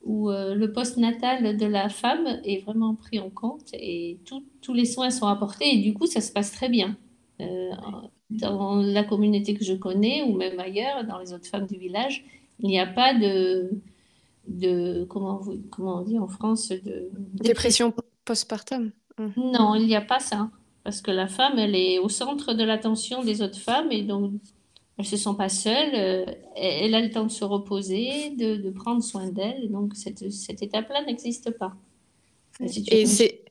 où 0.07 0.31
euh, 0.31 0.55
le 0.55 0.73
post-natal 0.73 1.57
de 1.57 1.67
la 1.67 1.89
femme 1.89 2.41
est 2.45 2.65
vraiment 2.65 2.95
pris 2.95 3.19
en 3.19 3.29
compte 3.29 3.69
et 3.73 4.19
tous 4.63 4.73
les 4.73 4.85
soins 4.85 5.11
sont 5.11 5.27
apportés. 5.27 5.75
Et 5.75 5.79
du 5.79 5.93
coup, 5.95 6.07
ça 6.07 6.21
se 6.21 6.33
passe 6.33 6.53
très 6.53 6.69
bien. 6.69 6.97
Euh, 7.41 7.71
dans 8.31 8.77
la 8.77 9.05
communauté 9.05 9.55
que 9.55 9.65
je 9.65 9.75
connais, 9.75 10.23
ou 10.23 10.37
même 10.37 10.59
ailleurs, 10.59 11.05
dans 11.05 11.19
les 11.19 11.33
autres 11.33 11.47
femmes 11.47 11.67
du 11.67 11.77
village, 11.77 12.25
il 12.61 12.69
n'y 12.69 12.79
a 12.79 12.87
pas 12.87 13.15
de, 13.15 13.71
de 14.49 15.05
comment, 15.05 15.37
vous, 15.39 15.59
comment 15.71 15.99
on 15.99 16.03
dit 16.03 16.19
en 16.19 16.29
France, 16.29 16.69
de 16.69 17.11
dépression 17.35 17.93
postpartum. 18.25 18.93
Non, 19.37 19.75
il 19.75 19.87
n'y 19.87 19.97
a 19.97 20.01
pas 20.01 20.21
ça 20.21 20.51
parce 20.87 21.01
que 21.01 21.11
la 21.11 21.27
femme, 21.27 21.59
elle 21.59 21.75
est 21.75 21.99
au 21.99 22.09
centre 22.09 22.55
de 22.55 22.63
l'attention 22.63 23.25
des 23.25 23.43
autres 23.43 23.59
femmes 23.59 23.91
et 23.91 24.05
donc 24.05 24.35
elles 24.99 25.05
ne 25.05 25.09
se 25.11 25.17
sent 25.17 25.37
pas 25.37 25.49
seules, 25.49 25.95
euh, 25.95 26.25
elle 26.55 26.95
a 26.95 27.01
le 27.01 27.11
temps 27.11 27.25
de 27.25 27.31
se 27.31 27.45
reposer, 27.45 28.31
de, 28.31 28.71
prendre 28.71 29.03
soin 29.03 29.29
d'elle, 29.29 29.71
donc 29.71 29.95
cette, 29.95 30.31
cette 30.31 30.63
étape-là 30.63 31.05
n'existe 31.05 31.51
pas. 31.51 31.75
Et 32.61 33.05
c'est, 33.05 33.45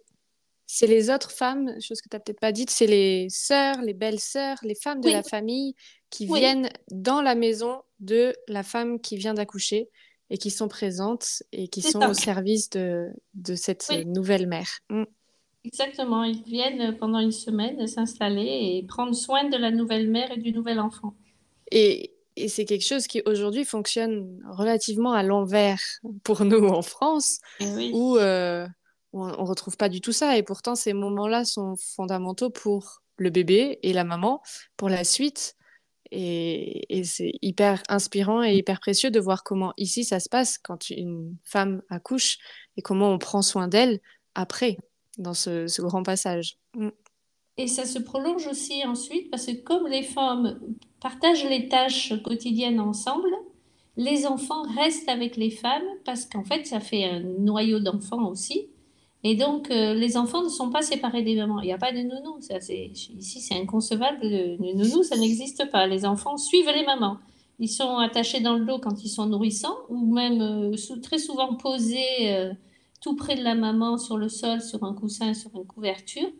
c'est 0.66 0.88
les 0.88 1.12
autres 1.12 1.32
femmes, 1.32 1.80
chose 1.80 2.02
que 2.02 2.10
tu 2.10 2.16
n'as 2.16 2.20
peut-être 2.20 2.40
pas 2.40 2.52
dite, 2.52 2.72
c'est 2.72 2.88
les 2.88 3.28
sœurs, 3.30 3.82
les 3.84 3.94
belles-sœurs, 3.94 4.58
les 4.64 4.74
femmes 4.74 5.02
de 5.02 5.10
la 5.10 5.22
famille 5.22 5.76
qui 6.10 6.26
viennent 6.26 6.70
dans 6.90 7.22
la 7.22 7.36
maison 7.36 7.82
de 8.00 8.34
la 8.48 8.64
femme 8.64 9.00
qui 9.00 9.16
vient 9.16 9.36
d'accoucher 9.36 9.90
et 10.32 10.40
qui 10.40 10.50
sont 10.50 10.68
présentes 10.68 11.44
et 11.52 11.68
qui 11.68 11.84
sont 11.84 12.02
au 12.02 12.14
service 12.16 12.72
de, 12.72 13.10
de 13.36 13.54
cette 13.54 13.92
nouvelle 14.08 14.48
mère. 14.48 14.80
Mm. 14.90 15.04
Exactement, 15.64 16.24
ils 16.24 16.44
viennent 16.44 16.96
pendant 16.98 17.20
une 17.20 17.32
semaine 17.32 17.88
s'installer 17.88 18.78
et 18.78 18.86
prendre 18.88 19.16
soin 19.16 19.50
de 19.50 19.58
la 19.58 19.72
nouvelle 19.72 20.10
mère 20.10 20.32
et 20.32 20.38
du 20.38 20.52
nouvel 20.52 20.80
enfant. 20.80 21.16
Et, 21.76 22.16
et 22.36 22.48
c'est 22.48 22.66
quelque 22.66 22.86
chose 22.86 23.06
qui 23.06 23.22
aujourd'hui 23.26 23.66
fonctionne 23.66 24.42
relativement 24.50 25.14
à 25.14 25.22
l'envers 25.22 25.80
pour 26.24 26.44
nous 26.44 26.68
en 26.68 26.82
France, 26.82 27.40
eh 27.60 27.92
où, 27.94 28.18
euh, 28.18 28.68
on 29.14 29.28
ne 29.28 29.48
retrouve 29.48 29.78
pas 29.78 29.90
du 29.90 30.02
tout 30.02 30.12
ça. 30.12 30.38
Et 30.38 30.44
pourtant, 30.44 30.76
ces 30.76 30.94
moments-là 30.94 31.46
sont 31.46 31.76
fondamentaux 31.76 32.50
pour 32.50 33.04
le 33.18 33.30
bébé 33.30 33.80
et 33.84 33.94
la 33.94 34.04
maman 34.04 34.42
pour 34.78 34.90
la 34.90 35.04
suite. 35.04 35.56
Et, 36.12 36.98
et 36.98 37.04
c'est 37.04 37.34
hyper 37.42 37.84
inspirant 37.90 38.44
et 38.44 38.56
hyper 38.56 38.80
précieux 38.80 39.12
de 39.12 39.20
voir 39.20 39.44
comment 39.44 39.74
ici 39.78 40.04
ça 40.04 40.20
se 40.20 40.30
passe 40.30 40.58
quand 40.58 40.90
une 40.90 41.36
femme 41.44 41.82
accouche 41.90 42.38
et 42.78 42.82
comment 42.82 43.12
on 43.12 43.18
prend 43.18 43.42
soin 43.42 43.68
d'elle 43.68 44.00
après 44.34 44.78
dans 45.18 45.34
ce, 45.34 45.82
grand 45.82 46.04
passage. 46.04 46.58
Mm. 46.76 46.90
Et 47.58 47.68
ça 47.68 47.86
se 47.86 48.00
prolonge 48.00 48.48
aussi 48.48 48.84
ensuite 48.86 49.32
parce 49.32 49.46
que 49.46 49.54
comme 49.64 49.88
les 49.88 50.04
femmes 50.04 50.60
partagent 51.06 51.46
les 51.48 51.70
tâches 51.70 52.20
quotidiennes 52.24 52.80
ensemble, 52.80 53.30
les 53.96 54.26
enfants 54.26 54.64
restent 54.76 55.08
avec 55.08 55.38
les 55.38 55.52
femmes 55.52 55.86
parce 56.04 56.26
qu'en 56.26 56.44
fait, 56.44 56.66
ça 56.66 56.80
fait 56.80 57.04
un 57.04 57.20
noyau 57.20 57.80
d'enfants 57.80 58.28
aussi. 58.28 58.70
Et 59.24 59.36
donc, 59.36 59.70
euh, 59.70 59.94
les 59.94 60.18
enfants 60.18 60.42
ne 60.42 60.50
sont 60.50 60.72
pas 60.72 60.82
séparés 60.82 61.22
des 61.22 61.36
mamans. 61.36 61.62
Il 61.62 61.68
n'y 61.68 61.74
a 61.74 61.78
pas 61.78 61.92
de 61.92 62.00
nounou. 62.00 62.42
Ça, 62.42 62.58
ici, 62.58 63.40
c'est 63.40 63.54
inconcevable. 63.54 64.18
Le, 64.24 64.58
nounou, 64.74 65.04
ça 65.04 65.16
n'existe 65.16 65.70
pas. 65.70 65.86
Les 65.86 66.08
enfants 66.08 66.38
suivent 66.38 66.72
les 66.74 66.84
mamans. 66.84 67.18
Ils 67.60 67.70
sont 67.70 67.98
attachés 67.98 68.40
dans 68.40 68.56
le 68.56 68.66
dos 68.66 68.80
quand 68.80 69.04
ils 69.04 69.10
sont 69.10 69.28
nourrissants 69.28 69.78
ou 69.90 70.12
même 70.12 70.42
euh, 70.42 70.98
très 71.04 71.20
souvent 71.20 71.54
posés 71.54 72.34
euh, 72.34 72.52
tout 73.00 73.16
près 73.16 73.36
de 73.36 73.44
la 73.44 73.54
maman 73.54 74.00
sur 74.00 74.18
le 74.18 74.28
sol, 74.28 74.60
sur 74.60 74.84
un 74.84 74.96
coussin, 74.96 75.36
sur 75.36 75.52
une 75.56 75.68
couverture. 75.68 76.32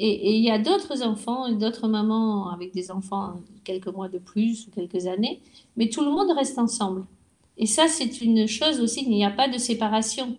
Et 0.00 0.36
il 0.36 0.44
y 0.44 0.50
a 0.50 0.58
d'autres 0.58 1.02
enfants, 1.02 1.52
d'autres 1.52 1.88
mamans 1.88 2.50
avec 2.50 2.72
des 2.72 2.90
enfants 2.90 3.40
quelques 3.64 3.88
mois 3.88 4.08
de 4.08 4.18
plus 4.18 4.66
ou 4.66 4.70
quelques 4.70 5.06
années, 5.06 5.40
mais 5.76 5.88
tout 5.88 6.04
le 6.04 6.10
monde 6.10 6.30
reste 6.30 6.58
ensemble. 6.58 7.04
Et 7.56 7.66
ça, 7.66 7.88
c'est 7.88 8.20
une 8.20 8.46
chose 8.46 8.80
aussi, 8.80 9.02
il 9.02 9.10
n'y 9.10 9.24
a 9.24 9.30
pas 9.30 9.48
de 9.48 9.58
séparation. 9.58 10.36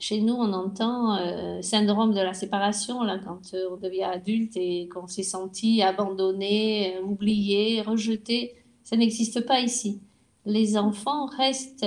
Chez 0.00 0.20
nous, 0.20 0.34
on 0.34 0.52
entend 0.52 1.16
euh, 1.16 1.62
syndrome 1.62 2.12
de 2.12 2.20
la 2.20 2.34
séparation, 2.34 3.02
là, 3.02 3.18
quand 3.18 3.54
euh, 3.54 3.68
on 3.70 3.76
devient 3.76 4.04
adulte 4.04 4.56
et 4.56 4.88
qu'on 4.88 5.06
s'est 5.06 5.22
senti 5.22 5.82
abandonné, 5.82 6.96
euh, 6.96 7.02
oublié, 7.02 7.82
rejeté. 7.82 8.56
Ça 8.82 8.96
n'existe 8.96 9.46
pas 9.46 9.60
ici. 9.60 10.00
Les 10.46 10.76
enfants 10.76 11.26
restent 11.26 11.86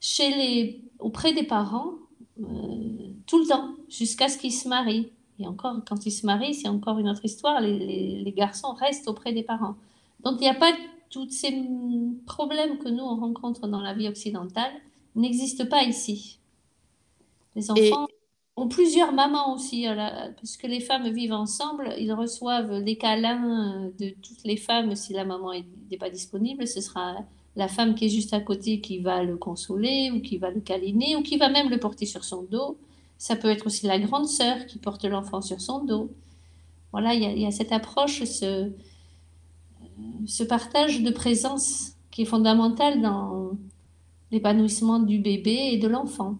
chez 0.00 0.30
les 0.30 0.80
auprès 0.98 1.32
des 1.32 1.42
parents 1.42 1.94
euh, 2.40 2.44
tout 3.26 3.40
le 3.40 3.46
temps, 3.46 3.74
jusqu'à 3.88 4.28
ce 4.28 4.38
qu'ils 4.38 4.52
se 4.52 4.68
marient. 4.68 5.12
Et 5.40 5.46
encore, 5.46 5.76
quand 5.88 6.06
ils 6.06 6.10
se 6.10 6.26
marient, 6.26 6.54
c'est 6.54 6.68
encore 6.68 6.98
une 6.98 7.08
autre 7.08 7.24
histoire. 7.24 7.60
Les, 7.60 8.22
les, 8.22 8.32
garçons 8.32 8.72
restent 8.72 9.08
auprès 9.08 9.32
des 9.32 9.42
parents. 9.42 9.74
Donc, 10.22 10.36
il 10.38 10.42
n'y 10.42 10.48
a 10.48 10.54
pas 10.54 10.72
tous 11.08 11.28
ces 11.30 11.52
problèmes 12.26 12.78
que 12.78 12.88
nous, 12.88 13.02
on 13.02 13.16
rencontre 13.16 13.66
dans 13.66 13.80
la 13.80 13.94
vie 13.94 14.08
occidentale, 14.08 14.72
n'existent 15.16 15.66
pas 15.66 15.82
ici. 15.82 16.38
Les 17.56 17.70
enfants 17.70 18.06
ont 18.56 18.68
plusieurs 18.68 19.12
mamans 19.12 19.54
aussi, 19.54 19.86
parce 19.86 20.56
que 20.56 20.66
les 20.66 20.80
femmes 20.80 21.08
vivent 21.08 21.32
ensemble, 21.32 21.94
ils 21.98 22.12
reçoivent 22.12 22.78
les 22.78 22.96
câlins 22.96 23.90
de 23.98 24.10
toutes 24.22 24.44
les 24.44 24.56
femmes 24.56 24.94
si 24.94 25.12
la 25.12 25.24
maman 25.24 25.52
n'est 25.90 25.98
pas 25.98 26.10
disponible. 26.10 26.66
Ce 26.66 26.80
sera 26.80 27.16
la 27.56 27.68
femme 27.68 27.94
qui 27.94 28.06
est 28.06 28.10
juste 28.10 28.34
à 28.34 28.40
côté 28.40 28.80
qui 28.80 28.98
va 28.98 29.24
le 29.24 29.36
consoler 29.36 30.10
ou 30.12 30.20
qui 30.20 30.36
va 30.38 30.50
le 30.50 30.60
câliner 30.60 31.16
ou 31.16 31.22
qui 31.22 31.36
va 31.36 31.48
même 31.48 31.70
le 31.70 31.78
porter 31.78 32.06
sur 32.06 32.24
son 32.24 32.42
dos. 32.42 32.76
Ça 33.20 33.36
peut 33.36 33.50
être 33.50 33.66
aussi 33.66 33.86
la 33.86 33.98
grande 33.98 34.26
sœur 34.26 34.64
qui 34.64 34.78
porte 34.78 35.04
l'enfant 35.04 35.42
sur 35.42 35.60
son 35.60 35.84
dos. 35.84 36.10
Voilà, 36.90 37.12
il 37.12 37.38
y, 37.38 37.44
a 37.44 37.50
cette 37.50 37.70
approche, 37.70 38.24
ce, 38.24 38.72
ce 40.26 40.42
partage 40.42 41.02
de 41.02 41.10
présence 41.10 41.96
qui 42.10 42.22
est 42.22 42.24
fondamental 42.24 43.02
dans 43.02 43.58
l'épanouissement 44.30 45.00
du 45.00 45.18
bébé 45.18 45.68
et 45.72 45.76
de 45.76 45.86
l'enfant. 45.86 46.38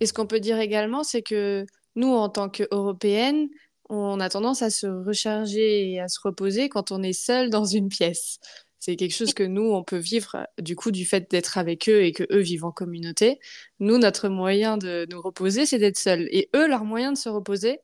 Et 0.00 0.06
ce 0.06 0.12
qu'on 0.12 0.26
peut 0.26 0.40
dire 0.40 0.58
également, 0.58 1.04
c'est 1.04 1.22
que 1.22 1.66
nous, 1.94 2.12
en 2.12 2.28
tant 2.28 2.48
qu'Européennes, 2.48 3.48
on 3.88 4.18
a 4.18 4.28
tendance 4.28 4.60
à 4.60 4.70
se 4.70 4.88
recharger 4.88 5.92
et 5.92 6.00
à 6.00 6.08
se 6.08 6.18
reposer 6.20 6.68
quand 6.68 6.90
on 6.90 7.00
est 7.00 7.12
seul 7.12 7.48
dans 7.48 7.64
une 7.64 7.88
pièce. 7.88 8.40
C'est 8.84 8.96
quelque 8.96 9.14
chose 9.14 9.32
que 9.32 9.44
nous, 9.44 9.62
on 9.62 9.84
peut 9.84 9.96
vivre 9.96 10.44
du 10.58 10.74
coup 10.74 10.90
du 10.90 11.04
fait 11.06 11.30
d'être 11.30 11.56
avec 11.56 11.88
eux 11.88 12.02
et 12.02 12.10
que 12.10 12.24
eux 12.32 12.40
vivent 12.40 12.64
en 12.64 12.72
communauté. 12.72 13.38
Nous, 13.78 13.96
notre 13.96 14.28
moyen 14.28 14.76
de 14.76 15.06
nous 15.08 15.22
reposer, 15.22 15.66
c'est 15.66 15.78
d'être 15.78 15.96
seuls. 15.96 16.26
Et 16.32 16.50
eux, 16.56 16.66
leur 16.66 16.84
moyen 16.84 17.12
de 17.12 17.16
se 17.16 17.28
reposer, 17.28 17.78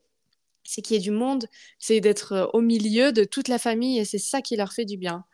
c'est 0.64 0.83
qu'il 0.83 0.97
y 0.97 0.99
ait 0.99 1.02
du 1.02 1.12
monde, 1.12 1.47
c'est 1.78 2.00
d'être 2.00 2.50
au 2.52 2.61
milieu 2.61 3.12
de 3.12 3.23
toute 3.23 3.47
la 3.47 3.61
famille 3.61 4.00
et 4.00 4.05
c'est 4.05 4.19
ça 4.19 4.43
qui 4.43 4.57
leur 4.57 4.73
fait 4.73 4.87
du 4.87 4.97
bien. 4.97 5.25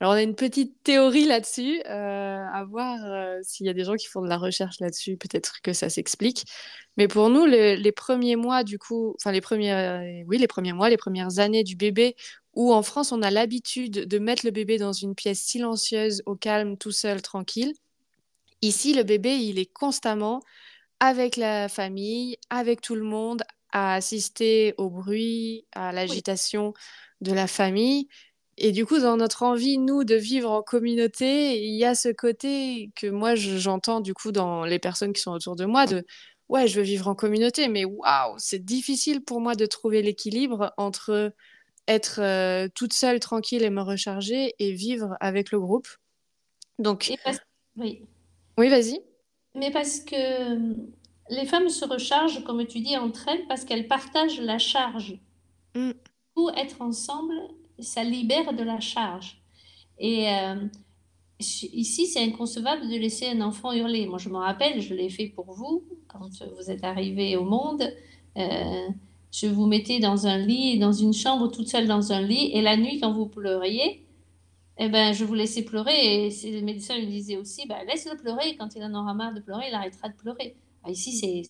Alors, 0.00 0.12
on 0.12 0.16
a 0.16 0.22
une 0.22 0.36
petite 0.36 0.84
théorie 0.84 1.24
là-dessus, 1.24 1.80
euh, 1.86 2.44
à 2.52 2.64
voir 2.64 3.00
euh, 3.04 3.40
s'il 3.42 3.66
y 3.66 3.68
a 3.68 3.72
des 3.72 3.82
gens 3.82 3.96
qui 3.96 4.06
font 4.06 4.22
de 4.22 4.28
la 4.28 4.36
recherche 4.38 4.78
là-dessus, 4.78 5.16
peut-être 5.16 5.60
que 5.62 5.72
ça 5.72 5.90
s'explique. 5.90 6.44
Mais 6.96 7.08
pour 7.08 7.28
nous, 7.30 7.44
les 7.46 7.92
premiers 7.92 8.36
mois, 8.36 8.62
du 8.62 8.78
coup, 8.78 9.16
enfin, 9.18 9.32
les 9.32 9.40
premiers, 9.40 9.72
euh, 9.72 10.22
oui, 10.28 10.38
les 10.38 10.46
premiers 10.46 10.72
mois, 10.72 10.88
les 10.90 10.96
premières 10.96 11.40
années 11.40 11.64
du 11.64 11.74
bébé, 11.74 12.14
où 12.58 12.72
en 12.74 12.82
France, 12.82 13.12
on 13.12 13.22
a 13.22 13.30
l'habitude 13.30 14.08
de 14.08 14.18
mettre 14.18 14.44
le 14.44 14.50
bébé 14.50 14.78
dans 14.78 14.92
une 14.92 15.14
pièce 15.14 15.40
silencieuse, 15.40 16.24
au 16.26 16.34
calme, 16.34 16.76
tout 16.76 16.90
seul, 16.90 17.22
tranquille. 17.22 17.72
Ici, 18.62 18.94
le 18.94 19.04
bébé, 19.04 19.36
il 19.36 19.60
est 19.60 19.72
constamment 19.72 20.42
avec 20.98 21.36
la 21.36 21.68
famille, 21.68 22.36
avec 22.50 22.80
tout 22.80 22.96
le 22.96 23.04
monde, 23.04 23.44
à 23.70 23.94
assister 23.94 24.74
au 24.76 24.90
bruit, 24.90 25.66
à 25.70 25.92
l'agitation 25.92 26.74
de 27.20 27.32
la 27.32 27.46
famille. 27.46 28.08
Et 28.56 28.72
du 28.72 28.84
coup, 28.84 28.98
dans 28.98 29.16
notre 29.16 29.44
envie, 29.44 29.78
nous, 29.78 30.02
de 30.02 30.16
vivre 30.16 30.50
en 30.50 30.64
communauté, 30.64 31.62
il 31.62 31.76
y 31.76 31.84
a 31.84 31.94
ce 31.94 32.08
côté 32.08 32.90
que 32.96 33.06
moi, 33.06 33.36
j'entends 33.36 34.00
du 34.00 34.14
coup 34.14 34.32
dans 34.32 34.64
les 34.64 34.80
personnes 34.80 35.12
qui 35.12 35.22
sont 35.22 35.30
autour 35.30 35.54
de 35.54 35.64
moi 35.64 35.86
de 35.86 36.04
ouais, 36.48 36.66
je 36.66 36.80
veux 36.80 36.82
vivre 36.84 37.06
en 37.06 37.14
communauté, 37.14 37.68
mais 37.68 37.84
waouh, 37.84 38.34
c'est 38.38 38.64
difficile 38.64 39.22
pour 39.22 39.40
moi 39.40 39.54
de 39.54 39.64
trouver 39.66 40.02
l'équilibre 40.02 40.72
entre 40.76 41.32
être 41.88 42.20
euh, 42.20 42.68
toute 42.74 42.92
seule, 42.92 43.18
tranquille 43.18 43.64
et 43.64 43.70
me 43.70 43.82
recharger 43.82 44.54
et 44.58 44.72
vivre 44.72 45.16
avec 45.20 45.50
le 45.50 45.58
groupe. 45.58 45.88
Donc, 46.78 47.10
oui. 47.76 48.02
Oui, 48.56 48.68
vas-y. 48.68 49.00
Mais 49.54 49.70
parce 49.70 50.00
que 50.00 50.14
euh, 50.14 50.74
les 51.30 51.46
femmes 51.46 51.68
se 51.68 51.84
rechargent, 51.84 52.44
comme 52.44 52.64
tu 52.66 52.80
dis, 52.80 52.96
entre 52.96 53.28
elles, 53.28 53.46
parce 53.48 53.64
qu'elles 53.64 53.88
partagent 53.88 54.40
la 54.40 54.58
charge. 54.58 55.18
Mm. 55.74 55.92
Pour 56.34 56.56
être 56.56 56.80
ensemble, 56.82 57.34
ça 57.78 58.04
libère 58.04 58.52
de 58.52 58.62
la 58.62 58.80
charge. 58.80 59.42
Et 59.98 60.28
euh, 60.28 60.66
ici, 61.40 62.06
c'est 62.06 62.22
inconcevable 62.22 62.88
de 62.88 62.96
laisser 62.96 63.28
un 63.28 63.40
enfant 63.40 63.72
hurler. 63.72 64.06
Moi, 64.06 64.18
je 64.18 64.28
me 64.28 64.36
rappelle, 64.36 64.80
je 64.80 64.94
l'ai 64.94 65.10
fait 65.10 65.28
pour 65.28 65.52
vous 65.52 65.84
quand 66.06 66.28
vous 66.56 66.70
êtes 66.70 66.84
arrivé 66.84 67.36
au 67.36 67.44
monde. 67.44 67.82
Euh, 68.36 68.88
je 69.30 69.46
vous 69.46 69.66
mettais 69.66 70.00
dans 70.00 70.26
un 70.26 70.38
lit, 70.38 70.78
dans 70.78 70.92
une 70.92 71.12
chambre, 71.12 71.48
toute 71.48 71.68
seule 71.68 71.86
dans 71.86 72.12
un 72.12 72.22
lit, 72.22 72.50
et 72.52 72.62
la 72.62 72.76
nuit, 72.76 72.98
quand 73.00 73.12
vous 73.12 73.26
pleuriez, 73.26 74.06
eh 74.78 74.88
ben, 74.88 75.12
je 75.12 75.24
vous 75.24 75.34
laissais 75.34 75.62
pleurer. 75.62 76.26
Et 76.26 76.30
le 76.50 76.62
médecin 76.62 76.98
me 76.98 77.06
disait 77.06 77.36
aussi, 77.36 77.66
ben, 77.66 77.78
laisse-le 77.86 78.16
pleurer. 78.16 78.56
Quand 78.56 78.74
il 78.76 78.82
en 78.82 78.94
aura 78.94 79.12
marre 79.12 79.34
de 79.34 79.40
pleurer, 79.40 79.66
il 79.68 79.74
arrêtera 79.74 80.08
de 80.08 80.14
pleurer. 80.14 80.56
Ah, 80.84 80.90
ici, 80.90 81.44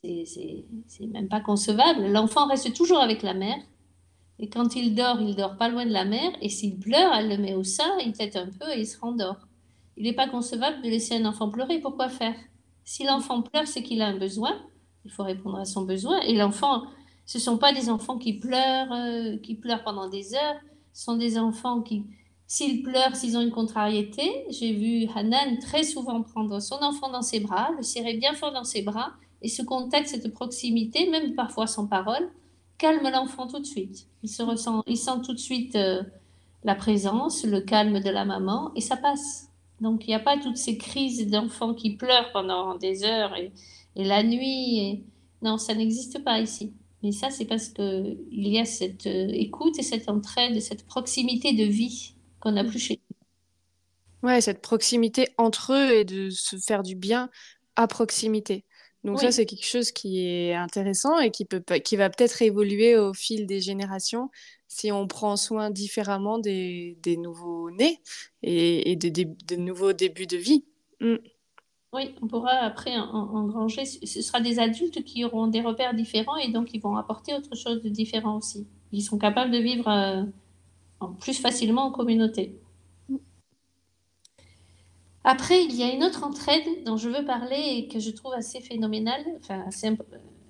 c'est 0.86 1.06
même 1.06 1.28
pas 1.28 1.40
concevable. 1.40 2.06
L'enfant 2.08 2.46
reste 2.46 2.74
toujours 2.74 3.00
avec 3.00 3.22
la 3.22 3.34
mère. 3.34 3.58
Et 4.38 4.48
quand 4.48 4.76
il 4.76 4.94
dort, 4.94 5.20
il 5.20 5.36
dort 5.36 5.56
pas 5.56 5.68
loin 5.68 5.84
de 5.84 5.92
la 5.92 6.04
mère. 6.04 6.32
Et 6.40 6.48
s'il 6.48 6.78
pleure, 6.78 7.12
elle 7.14 7.28
le 7.28 7.36
met 7.36 7.54
au 7.54 7.64
sein, 7.64 7.98
il 8.04 8.12
tête 8.12 8.36
un 8.36 8.46
peu 8.46 8.70
et 8.74 8.80
il 8.80 8.86
se 8.86 8.98
rendort. 8.98 9.36
Il 9.96 10.04
n'est 10.04 10.14
pas 10.14 10.28
concevable 10.28 10.80
de 10.82 10.88
laisser 10.88 11.16
un 11.16 11.26
enfant 11.26 11.50
pleurer. 11.50 11.80
Pourquoi 11.80 12.08
faire? 12.08 12.34
Si 12.84 13.04
l'enfant 13.04 13.42
pleure, 13.42 13.66
c'est 13.66 13.82
qu'il 13.82 14.00
a 14.00 14.06
un 14.06 14.16
besoin. 14.16 14.56
Il 15.04 15.10
faut 15.10 15.24
répondre 15.24 15.58
à 15.58 15.64
son 15.64 15.82
besoin. 15.82 16.20
Et 16.20 16.34
l'enfant, 16.34 16.84
ce 17.28 17.36
ne 17.36 17.42
sont 17.42 17.58
pas 17.58 17.74
des 17.74 17.90
enfants 17.90 18.16
qui 18.16 18.32
pleurent, 18.32 18.90
euh, 18.90 19.36
qui 19.36 19.54
pleurent 19.54 19.84
pendant 19.84 20.08
des 20.08 20.34
heures. 20.34 20.56
Ce 20.94 21.04
sont 21.04 21.16
des 21.16 21.38
enfants 21.38 21.82
qui, 21.82 22.06
s'ils 22.46 22.82
pleurent, 22.82 23.14
s'ils 23.14 23.36
ont 23.36 23.42
une 23.42 23.50
contrariété, 23.50 24.46
j'ai 24.48 24.72
vu 24.72 25.06
Hanan 25.14 25.58
très 25.58 25.82
souvent 25.82 26.22
prendre 26.22 26.58
son 26.58 26.76
enfant 26.76 27.10
dans 27.10 27.20
ses 27.20 27.40
bras, 27.40 27.68
le 27.76 27.82
serrer 27.82 28.14
bien 28.14 28.32
fort 28.32 28.52
dans 28.52 28.64
ses 28.64 28.80
bras, 28.80 29.12
et 29.42 29.48
ce 29.50 29.60
contact, 29.60 30.08
cette 30.08 30.32
proximité, 30.32 31.10
même 31.10 31.34
parfois 31.34 31.66
sans 31.66 31.86
parole, 31.86 32.30
calme 32.78 33.06
l'enfant 33.12 33.46
tout 33.46 33.60
de 33.60 33.66
suite. 33.66 34.06
Il 34.22 34.30
se 34.30 34.42
ressent, 34.42 34.82
il 34.86 34.96
sent 34.96 35.20
tout 35.22 35.34
de 35.34 35.38
suite 35.38 35.76
euh, 35.76 36.02
la 36.64 36.76
présence, 36.76 37.44
le 37.44 37.60
calme 37.60 38.00
de 38.00 38.08
la 38.08 38.24
maman, 38.24 38.72
et 38.74 38.80
ça 38.80 38.96
passe. 38.96 39.50
Donc 39.82 40.06
il 40.06 40.08
n'y 40.08 40.14
a 40.14 40.20
pas 40.20 40.38
toutes 40.38 40.56
ces 40.56 40.78
crises 40.78 41.28
d'enfants 41.28 41.74
qui 41.74 41.94
pleurent 41.94 42.32
pendant 42.32 42.78
des 42.78 43.04
heures 43.04 43.36
et, 43.36 43.52
la 43.96 44.22
nuit. 44.22 45.04
Non, 45.42 45.58
ça 45.58 45.74
n'existe 45.74 46.24
pas 46.24 46.40
ici. 46.40 46.72
Mais 47.02 47.12
ça, 47.12 47.30
c'est 47.30 47.44
parce 47.44 47.68
qu'il 47.68 48.18
y 48.30 48.58
a 48.58 48.64
cette 48.64 49.06
euh, 49.06 49.28
écoute 49.32 49.78
et 49.78 49.82
cette 49.82 50.08
entraide, 50.08 50.60
cette 50.60 50.84
proximité 50.86 51.52
de 51.52 51.64
vie 51.64 52.14
qu'on 52.40 52.52
n'a 52.52 52.64
plus 52.64 52.78
chez 52.78 53.00
nous. 54.22 54.28
Ouais, 54.28 54.40
cette 54.40 54.60
proximité 54.60 55.28
entre 55.38 55.72
eux 55.72 55.94
et 55.94 56.04
de 56.04 56.28
se 56.30 56.56
faire 56.56 56.82
du 56.82 56.96
bien 56.96 57.30
à 57.76 57.86
proximité. 57.86 58.64
Donc 59.04 59.20
ça, 59.20 59.30
c'est 59.30 59.46
quelque 59.46 59.64
chose 59.64 59.92
qui 59.92 60.26
est 60.26 60.54
intéressant 60.54 61.18
et 61.20 61.30
qui, 61.30 61.44
peut, 61.44 61.62
qui 61.78 61.96
va 61.96 62.10
peut-être 62.10 62.42
évoluer 62.42 62.96
au 62.96 63.14
fil 63.14 63.46
des 63.46 63.60
générations 63.60 64.28
si 64.66 64.90
on 64.92 65.06
prend 65.06 65.36
soin 65.36 65.70
différemment 65.70 66.38
des, 66.38 66.98
des 67.00 67.16
nouveaux-nés 67.16 68.00
et, 68.42 68.90
et 68.90 68.96
de, 68.96 69.08
de, 69.08 69.56
nouveaux 69.56 69.92
débuts 69.92 70.26
de 70.26 70.36
vie. 70.36 70.64
Mm. 71.00 71.16
Oui, 71.94 72.14
on 72.20 72.26
pourra 72.26 72.50
après 72.50 72.96
engranger. 72.98 73.86
Ce 73.86 74.20
sera 74.20 74.40
des 74.40 74.58
adultes 74.58 75.02
qui 75.04 75.24
auront 75.24 75.46
des 75.46 75.62
repères 75.62 75.94
différents 75.94 76.36
et 76.36 76.50
donc 76.52 76.74
ils 76.74 76.80
vont 76.80 76.96
apporter 76.96 77.34
autre 77.34 77.56
chose 77.56 77.82
de 77.82 77.88
différent 77.88 78.36
aussi. 78.36 78.66
Ils 78.92 79.02
sont 79.02 79.18
capables 79.18 79.50
de 79.50 79.58
vivre 79.58 79.88
euh, 79.88 80.24
plus 81.20 81.40
facilement 81.40 81.86
en 81.86 81.90
communauté. 81.90 82.60
Après, 85.24 85.62
il 85.64 85.74
y 85.74 85.82
a 85.82 85.92
une 85.92 86.04
autre 86.04 86.24
entraide 86.24 86.84
dont 86.86 86.96
je 86.96 87.08
veux 87.08 87.24
parler 87.24 87.76
et 87.76 87.88
que 87.88 87.98
je 87.98 88.10
trouve 88.10 88.32
assez 88.32 88.60
phénoménale, 88.60 89.24
enfin 89.40 89.62
assez 89.66 89.94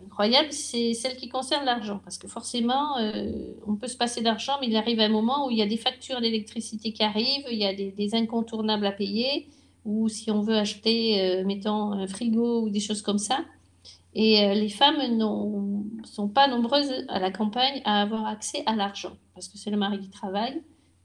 incroyable, 0.04 0.52
c'est 0.52 0.94
celle 0.94 1.16
qui 1.16 1.28
concerne 1.28 1.64
l'argent. 1.64 2.00
Parce 2.04 2.18
que 2.18 2.28
forcément, 2.28 2.96
euh, 2.98 3.54
on 3.66 3.76
peut 3.76 3.88
se 3.88 3.96
passer 3.96 4.20
d'argent, 4.20 4.54
mais 4.60 4.68
il 4.68 4.76
arrive 4.76 5.00
un 5.00 5.08
moment 5.08 5.46
où 5.46 5.50
il 5.50 5.58
y 5.58 5.62
a 5.62 5.66
des 5.66 5.78
factures 5.78 6.20
d'électricité 6.20 6.92
qui 6.92 7.02
arrivent, 7.02 7.46
il 7.50 7.58
y 7.58 7.64
a 7.64 7.74
des, 7.74 8.14
incontournables 8.14 8.86
à 8.86 8.92
payer, 8.92 9.48
ou 9.84 10.08
si 10.08 10.30
on 10.30 10.40
veut 10.40 10.56
acheter, 10.56 11.20
euh, 11.20 11.44
mettons, 11.44 11.92
un 11.92 12.06
frigo 12.06 12.62
ou 12.62 12.70
des 12.70 12.80
choses 12.80 13.02
comme 13.02 13.18
ça. 13.18 13.44
Et 14.14 14.44
euh, 14.44 14.54
les 14.54 14.68
femmes 14.68 14.96
ne 15.16 16.04
sont 16.04 16.28
pas 16.28 16.48
nombreuses 16.48 17.04
à 17.08 17.18
la 17.18 17.30
campagne 17.30 17.80
à 17.84 18.02
avoir 18.02 18.26
accès 18.26 18.62
à 18.66 18.74
l'argent, 18.74 19.12
parce 19.34 19.48
que 19.48 19.58
c'est 19.58 19.70
le 19.70 19.76
mari 19.76 20.00
qui 20.00 20.10
travaille, 20.10 20.62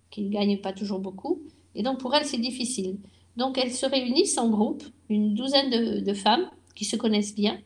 qui 0.10 0.24
ne 0.24 0.30
gagne 0.30 0.60
pas 0.60 0.74
toujours 0.74 1.00
beaucoup. 1.00 1.42
Et 1.76 1.84
donc 1.84 2.00
pour 2.00 2.16
elles, 2.16 2.26
c'est 2.26 2.38
difficile. 2.38 2.98
Donc 3.38 3.58
elles 3.58 3.72
se 3.72 3.86
réunissent 3.86 4.38
en 4.38 4.50
groupe, 4.50 4.84
une 5.10 5.34
douzaine 5.34 6.04
de, 6.04 6.14
femmes 6.14 6.50
qui 6.76 6.86
se 6.86 6.96
connaissent 6.96 7.36
bien, 7.36 7.60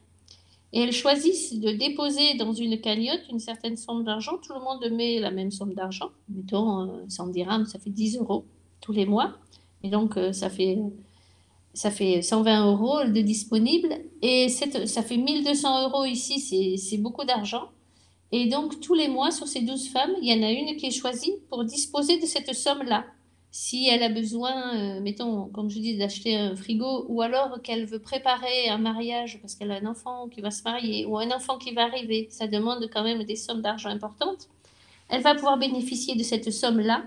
et 0.74 0.82
elles 0.82 0.94
choisissent 0.94 1.60
de 1.60 1.72
déposer 1.72 2.36
dans 2.36 2.54
une 2.54 2.80
cagnotte 2.82 3.22
une 3.32 3.40
certaine 3.40 3.78
somme 3.78 4.04
d'argent. 4.04 4.38
Tout 4.42 4.54
le 4.54 4.60
monde 4.60 4.86
met 4.92 5.20
la 5.20 5.32
même 5.32 5.52
somme 5.52 5.74
d'argent, 5.74 6.10
mettons 6.30 7.08
100 7.08 7.28
euh, 7.28 7.32
dirhams, 7.32 7.66
ça 7.66 7.80
fait 7.80 7.90
10 7.90 8.18
euros 8.18 8.46
tous 8.82 8.92
les 8.92 9.06
mois. 9.06 9.36
Et 9.84 9.90
donc 9.90 10.18
euh, 10.18 10.34
ça 10.34 10.50
fait, 10.50 10.78
ça 11.74 11.92
fait 11.92 12.22
120 12.22 12.72
euros 12.72 13.04
de 13.06 13.22
disponible. 13.22 13.90
Et 14.22 14.50
ça 14.50 15.02
fait 15.04 15.18
1200 15.18 15.90
euros 15.90 16.06
ici, 16.06 16.78
c'est 16.78 16.98
beaucoup 16.98 17.26
d'argent. 17.26 17.70
Et 18.32 18.48
donc 18.48 18.80
tous 18.82 18.94
les 18.94 19.08
mois, 19.08 19.32
sur 19.32 19.48
ces 19.48 19.62
12 19.62 19.90
femmes, 19.90 20.12
il 20.22 20.28
y 20.30 20.38
en 20.38 20.46
a 20.46 20.52
une 20.52 20.76
qui 20.76 20.88
est 20.88 20.92
choisie 20.92 21.34
pour 21.50 21.64
disposer 21.64 22.20
de 22.20 22.26
cette 22.26 22.54
somme-là. 22.54 23.06
si 23.50 23.88
elle 23.88 24.04
a 24.04 24.10
besoin, 24.10 24.76
euh, 24.76 25.02
mettons, 25.02 25.46
comme 25.50 25.70
je 25.70 25.80
dis, 25.80 25.98
d'acheter 25.98 26.36
un 26.36 26.56
frigo, 26.56 27.06
ou 27.08 27.22
alors 27.22 27.62
qu'elle 27.64 27.86
veut 27.86 28.00
préparer 28.00 28.70
un 28.70 28.78
mariage 28.78 29.40
parce 29.42 29.56
qu'elle 29.56 29.72
a 29.72 29.76
un 29.76 29.86
enfant 29.86 30.28
qui 30.28 30.42
va 30.42 30.52
se 30.52 30.64
marier, 30.64 31.06
ou 31.06 31.18
un 31.18 31.32
enfant 31.32 31.58
qui 31.58 31.72
va 31.72 31.84
arriver, 31.86 32.28
ça 32.30 32.48
demande 32.48 32.90
quand 32.94 33.04
même 33.04 33.24
des 33.24 33.38
sommes 33.38 33.62
d'argent 33.62 33.90
importantes, 33.90 34.50
elle 35.10 35.22
va 35.22 35.34
pouvoir 35.34 35.58
bénéficier 35.58 36.16
de 36.16 36.24
cette 36.24 36.52
somme-là 36.52 37.04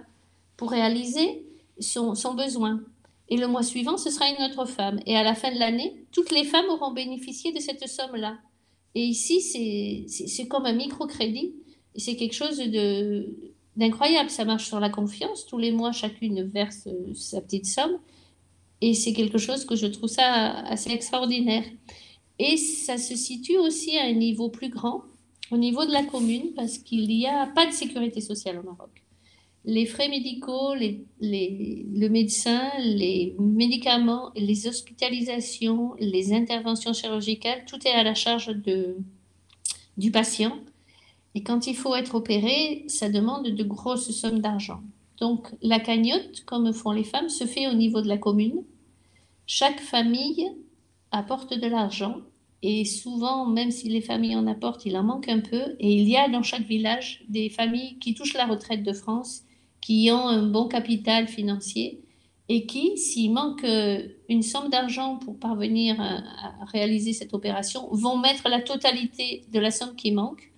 pour 0.56 0.70
réaliser 0.70 1.44
son, 1.80 2.34
besoin. 2.34 2.80
Et 3.28 3.36
le 3.36 3.46
mois 3.46 3.62
suivant, 3.62 3.96
ce 3.96 4.10
sera 4.10 4.28
une 4.28 4.42
autre 4.44 4.64
femme. 4.66 5.00
Et 5.06 5.16
à 5.16 5.22
la 5.22 5.34
fin 5.34 5.52
de 5.52 5.58
l'année, 5.58 6.04
toutes 6.12 6.30
les 6.30 6.44
femmes 6.44 6.66
auront 6.68 6.92
bénéficié 6.92 7.52
de 7.52 7.60
cette 7.60 7.86
somme-là. 7.86 8.38
Et 8.94 9.04
ici, 9.04 9.40
c'est 10.08 10.48
comme 10.48 10.66
un 10.66 10.72
microcrédit. 10.72 11.54
C'est 11.96 12.16
quelque 12.16 12.34
chose 12.34 12.60
d'incroyable. 13.76 14.30
Ça 14.30 14.44
marche 14.44 14.66
sur 14.66 14.80
la 14.80 14.90
confiance. 14.90 15.46
Tous 15.46 15.58
les 15.58 15.70
mois, 15.70 15.92
chacune 15.92 16.42
verse 16.42 16.88
euh, 16.88 17.14
sa 17.14 17.40
petite 17.40 17.66
somme. 17.66 17.98
Et 18.80 18.94
c'est 18.94 19.12
quelque 19.12 19.38
chose 19.38 19.64
que 19.64 19.76
je 19.76 19.86
trouve 19.86 20.08
ça 20.08 20.52
assez 20.60 20.90
extraordinaire. 20.90 21.64
Et 22.38 22.56
ça 22.56 22.96
se 22.96 23.14
situe 23.14 23.58
aussi 23.58 23.96
à 23.98 24.04
un 24.04 24.14
niveau 24.14 24.48
plus 24.48 24.70
grand, 24.70 25.02
au 25.50 25.58
niveau 25.58 25.84
de 25.84 25.92
la 25.92 26.02
commune, 26.02 26.54
parce 26.56 26.78
qu'il 26.78 27.06
n'y 27.06 27.26
a 27.26 27.46
pas 27.46 27.66
de 27.66 27.72
sécurité 27.72 28.22
sociale 28.22 28.58
au 28.58 28.62
Maroc. 28.62 29.04
Les 29.64 29.84
frais 29.84 30.08
médicaux, 30.08 30.74
les, 30.74 31.04
les, 31.20 31.86
le 31.92 32.08
médecin, 32.08 32.70
les 32.78 33.36
médicaments, 33.38 34.30
les 34.34 34.66
hospitalisations, 34.66 35.94
les 35.98 36.32
interventions 36.32 36.94
chirurgicales, 36.94 37.64
tout 37.66 37.78
est 37.86 37.92
à 37.92 38.02
la 38.02 38.14
charge 38.14 38.48
de, 38.48 38.96
du 39.98 40.10
patient. 40.10 40.58
Et 41.34 41.42
quand 41.42 41.66
il 41.66 41.76
faut 41.76 41.94
être 41.94 42.14
opéré, 42.14 42.84
ça 42.88 43.10
demande 43.10 43.48
de 43.48 43.64
grosses 43.64 44.10
sommes 44.10 44.40
d'argent. 44.40 44.80
Donc 45.18 45.48
la 45.60 45.78
cagnotte, 45.78 46.44
comme 46.46 46.72
font 46.72 46.92
les 46.92 47.04
femmes, 47.04 47.28
se 47.28 47.44
fait 47.44 47.68
au 47.68 47.74
niveau 47.74 48.00
de 48.00 48.08
la 48.08 48.16
commune. 48.16 48.64
Chaque 49.46 49.80
famille 49.80 50.50
apporte 51.12 51.52
de 51.52 51.66
l'argent 51.66 52.16
et 52.62 52.84
souvent, 52.84 53.46
même 53.46 53.70
si 53.70 53.88
les 53.88 54.00
familles 54.00 54.36
en 54.36 54.46
apportent, 54.46 54.84
il 54.84 54.96
en 54.96 55.02
manque 55.02 55.28
un 55.28 55.40
peu. 55.40 55.76
Et 55.78 55.94
il 55.94 56.08
y 56.08 56.16
a 56.16 56.28
dans 56.28 56.42
chaque 56.42 56.66
village 56.66 57.24
des 57.28 57.48
familles 57.48 57.98
qui 57.98 58.14
touchent 58.14 58.34
la 58.34 58.46
retraite 58.46 58.82
de 58.82 58.92
France, 58.92 59.42
qui 59.80 60.10
ont 60.12 60.28
un 60.28 60.42
bon 60.42 60.68
capital 60.68 61.26
financier 61.26 62.00
et 62.48 62.66
qui, 62.66 62.98
s'il 62.98 63.32
manque 63.32 63.64
euh, 63.64 64.08
une 64.28 64.42
somme 64.42 64.68
d'argent 64.68 65.16
pour 65.16 65.38
parvenir 65.38 66.00
à, 66.00 66.18
à 66.62 66.64
réaliser 66.66 67.12
cette 67.12 67.32
opération, 67.32 67.88
vont 67.92 68.18
mettre 68.18 68.48
la 68.48 68.60
totalité 68.60 69.44
de 69.52 69.58
la 69.60 69.70
somme 69.70 69.94
qui 69.94 70.10
manque 70.12 70.50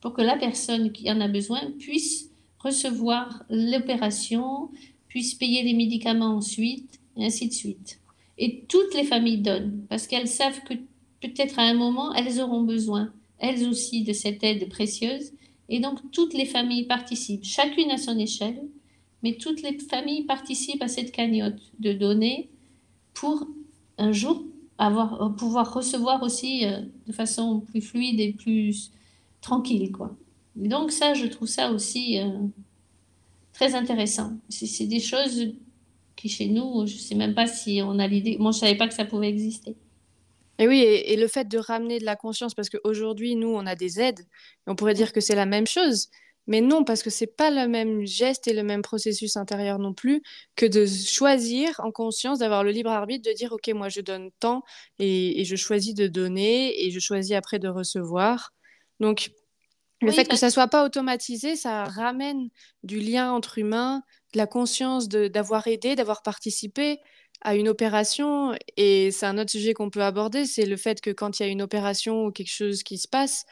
pour 0.00 0.12
que 0.12 0.22
la 0.22 0.36
personne 0.36 0.92
qui 0.92 1.10
en 1.10 1.20
a 1.20 1.28
besoin 1.28 1.60
puisse 1.78 2.30
recevoir 2.58 3.42
l'opération, 3.50 4.70
puisse 5.08 5.34
payer 5.34 5.62
les 5.62 5.74
médicaments 5.74 6.36
ensuite, 6.36 7.00
et 7.16 7.24
ainsi 7.24 7.48
de 7.48 7.52
suite. 7.52 8.00
Et 8.38 8.64
toutes 8.68 8.94
les 8.94 9.04
familles 9.04 9.38
donnent, 9.38 9.84
parce 9.88 10.06
qu'elles 10.06 10.28
savent 10.28 10.62
que 10.64 10.74
peut-être 11.20 11.58
à 11.58 11.62
un 11.62 11.74
moment, 11.74 12.14
elles 12.14 12.40
auront 12.40 12.62
besoin, 12.62 13.12
elles 13.38 13.66
aussi, 13.68 14.02
de 14.02 14.12
cette 14.12 14.42
aide 14.44 14.68
précieuse. 14.68 15.32
Et 15.70 15.80
donc, 15.80 15.98
toutes 16.10 16.34
les 16.34 16.44
familles 16.44 16.84
participent, 16.84 17.44
chacune 17.44 17.90
à 17.90 17.96
son 17.96 18.18
échelle, 18.18 18.60
mais 19.22 19.34
toutes 19.34 19.62
les 19.62 19.78
familles 19.78 20.24
participent 20.24 20.82
à 20.82 20.88
cette 20.88 21.12
cagnotte 21.12 21.60
de 21.78 21.92
donner 21.92 22.50
pour 23.14 23.46
un 23.98 24.12
jour 24.12 24.44
avoir, 24.78 25.34
pouvoir 25.36 25.72
recevoir 25.72 26.22
aussi 26.22 26.66
euh, 26.66 26.80
de 27.06 27.12
façon 27.12 27.60
plus 27.60 27.82
fluide 27.82 28.18
et 28.18 28.32
plus 28.32 28.90
tranquille, 29.40 29.92
quoi. 29.92 30.16
donc 30.56 30.90
ça, 30.90 31.14
je 31.14 31.26
trouve 31.26 31.48
ça 31.48 31.70
aussi 31.70 32.18
euh, 32.18 32.28
très 33.52 33.74
intéressant. 33.74 34.32
C'est 34.48 34.86
des 34.86 35.00
choses 35.00 35.52
qui 36.16 36.28
chez 36.28 36.48
nous, 36.48 36.86
je 36.86 36.96
sais 36.96 37.14
même 37.14 37.34
pas 37.34 37.46
si 37.46 37.80
on 37.82 37.98
a 37.98 38.06
l'idée. 38.06 38.36
Moi, 38.38 38.52
je 38.52 38.58
savais 38.58 38.74
pas 38.74 38.88
que 38.88 38.94
ça 38.94 39.04
pouvait 39.04 39.28
exister. 39.28 39.76
Et 40.60 40.68
oui, 40.68 40.80
et, 40.82 41.16
le 41.16 41.26
fait 41.26 41.48
de 41.48 41.56
ramener 41.56 41.98
de 41.98 42.04
la 42.04 42.16
conscience, 42.16 42.54
parce 42.54 42.68
qu'aujourd'hui, 42.68 43.34
nous, 43.34 43.48
on 43.48 43.66
a 43.66 43.74
des 43.74 43.98
aides, 43.98 44.20
on 44.66 44.76
pourrait 44.76 44.94
dire 44.94 45.14
que 45.14 45.20
c'est 45.22 45.34
la 45.34 45.46
même 45.46 45.66
chose, 45.66 46.10
mais 46.46 46.60
non, 46.60 46.84
parce 46.84 47.02
que 47.02 47.08
c'est 47.08 47.34
pas 47.34 47.50
le 47.50 47.66
même 47.66 48.04
geste 48.06 48.46
et 48.46 48.52
le 48.52 48.62
même 48.62 48.82
processus 48.82 49.38
intérieur 49.38 49.78
non 49.78 49.94
plus 49.94 50.22
que 50.56 50.66
de 50.66 50.84
choisir 50.84 51.80
en 51.80 51.90
conscience, 51.90 52.40
d'avoir 52.40 52.62
le 52.62 52.72
libre 52.72 52.90
arbitre, 52.90 53.26
de 53.26 53.34
dire, 53.34 53.52
OK, 53.52 53.68
moi, 53.68 53.88
je 53.88 54.02
donne 54.02 54.30
tant 54.38 54.62
et, 54.98 55.40
et 55.40 55.44
je 55.46 55.56
choisis 55.56 55.94
de 55.94 56.06
donner 56.08 56.84
et 56.84 56.90
je 56.90 57.00
choisis 57.00 57.32
après 57.32 57.58
de 57.58 57.68
recevoir. 57.68 58.52
Donc, 59.00 59.30
le 60.02 60.12
fait 60.12 60.26
que 60.26 60.36
ça 60.36 60.50
soit 60.50 60.68
pas 60.68 60.84
automatisé, 60.84 61.56
ça 61.56 61.84
ramène 61.84 62.48
du 62.82 63.00
lien 63.00 63.32
entre 63.32 63.58
humains, 63.58 64.02
de 64.32 64.38
la 64.38 64.46
conscience 64.46 65.08
d'avoir 65.08 65.66
aidé, 65.66 65.94
d'avoir 65.94 66.22
participé 66.22 67.00
à 67.42 67.54
une 67.54 67.68
opération. 67.68 68.54
Et 68.76 69.10
c'est 69.10 69.26
un 69.26 69.38
autre 69.38 69.50
sujet 69.50 69.74
qu'on 69.74 69.90
peut 69.90 70.02
aborder, 70.02 70.44
c'est 70.44 70.66
le 70.66 70.76
fait 70.76 71.00
que 71.00 71.10
quand 71.10 71.38
il 71.38 71.42
y 71.42 71.46
a 71.46 71.48
une 71.48 71.62
opération 71.62 72.26
ou 72.26 72.32
quelque 72.32 72.52
chose 72.52 72.82
qui 72.82 72.98
se 72.98 73.08
passe, 73.08 73.44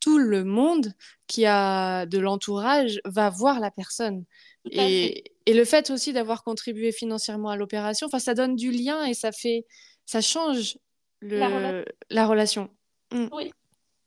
tout 0.00 0.18
le 0.18 0.44
monde 0.44 0.92
qui 1.26 1.46
a 1.46 2.06
de 2.06 2.18
l'entourage 2.18 3.00
va 3.04 3.30
voir 3.30 3.60
la 3.60 3.70
personne. 3.70 4.24
Et, 4.70 5.32
et, 5.46 5.54
le 5.54 5.64
fait 5.64 5.90
aussi 5.90 6.12
d'avoir 6.12 6.42
contribué 6.42 6.90
financièrement 6.90 7.50
à 7.50 7.56
l'opération, 7.56 8.08
ça 8.08 8.34
donne 8.34 8.56
du 8.56 8.72
lien 8.72 9.04
et 9.04 9.14
ça 9.14 9.30
fait, 9.30 9.64
ça 10.04 10.20
change 10.20 10.76
le, 11.20 11.38
la, 11.38 11.48
relation. 11.48 11.84
La 12.10 12.26
relation. 12.26 12.70
Mm. 13.12 13.28
Oui, 13.32 13.52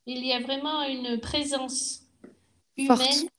il 0.06 0.26
y 0.26 0.34
a 0.34 0.40
vraiment 0.42 0.84
une 0.84 1.20
présence 1.20 2.02
humaine 2.78 3.30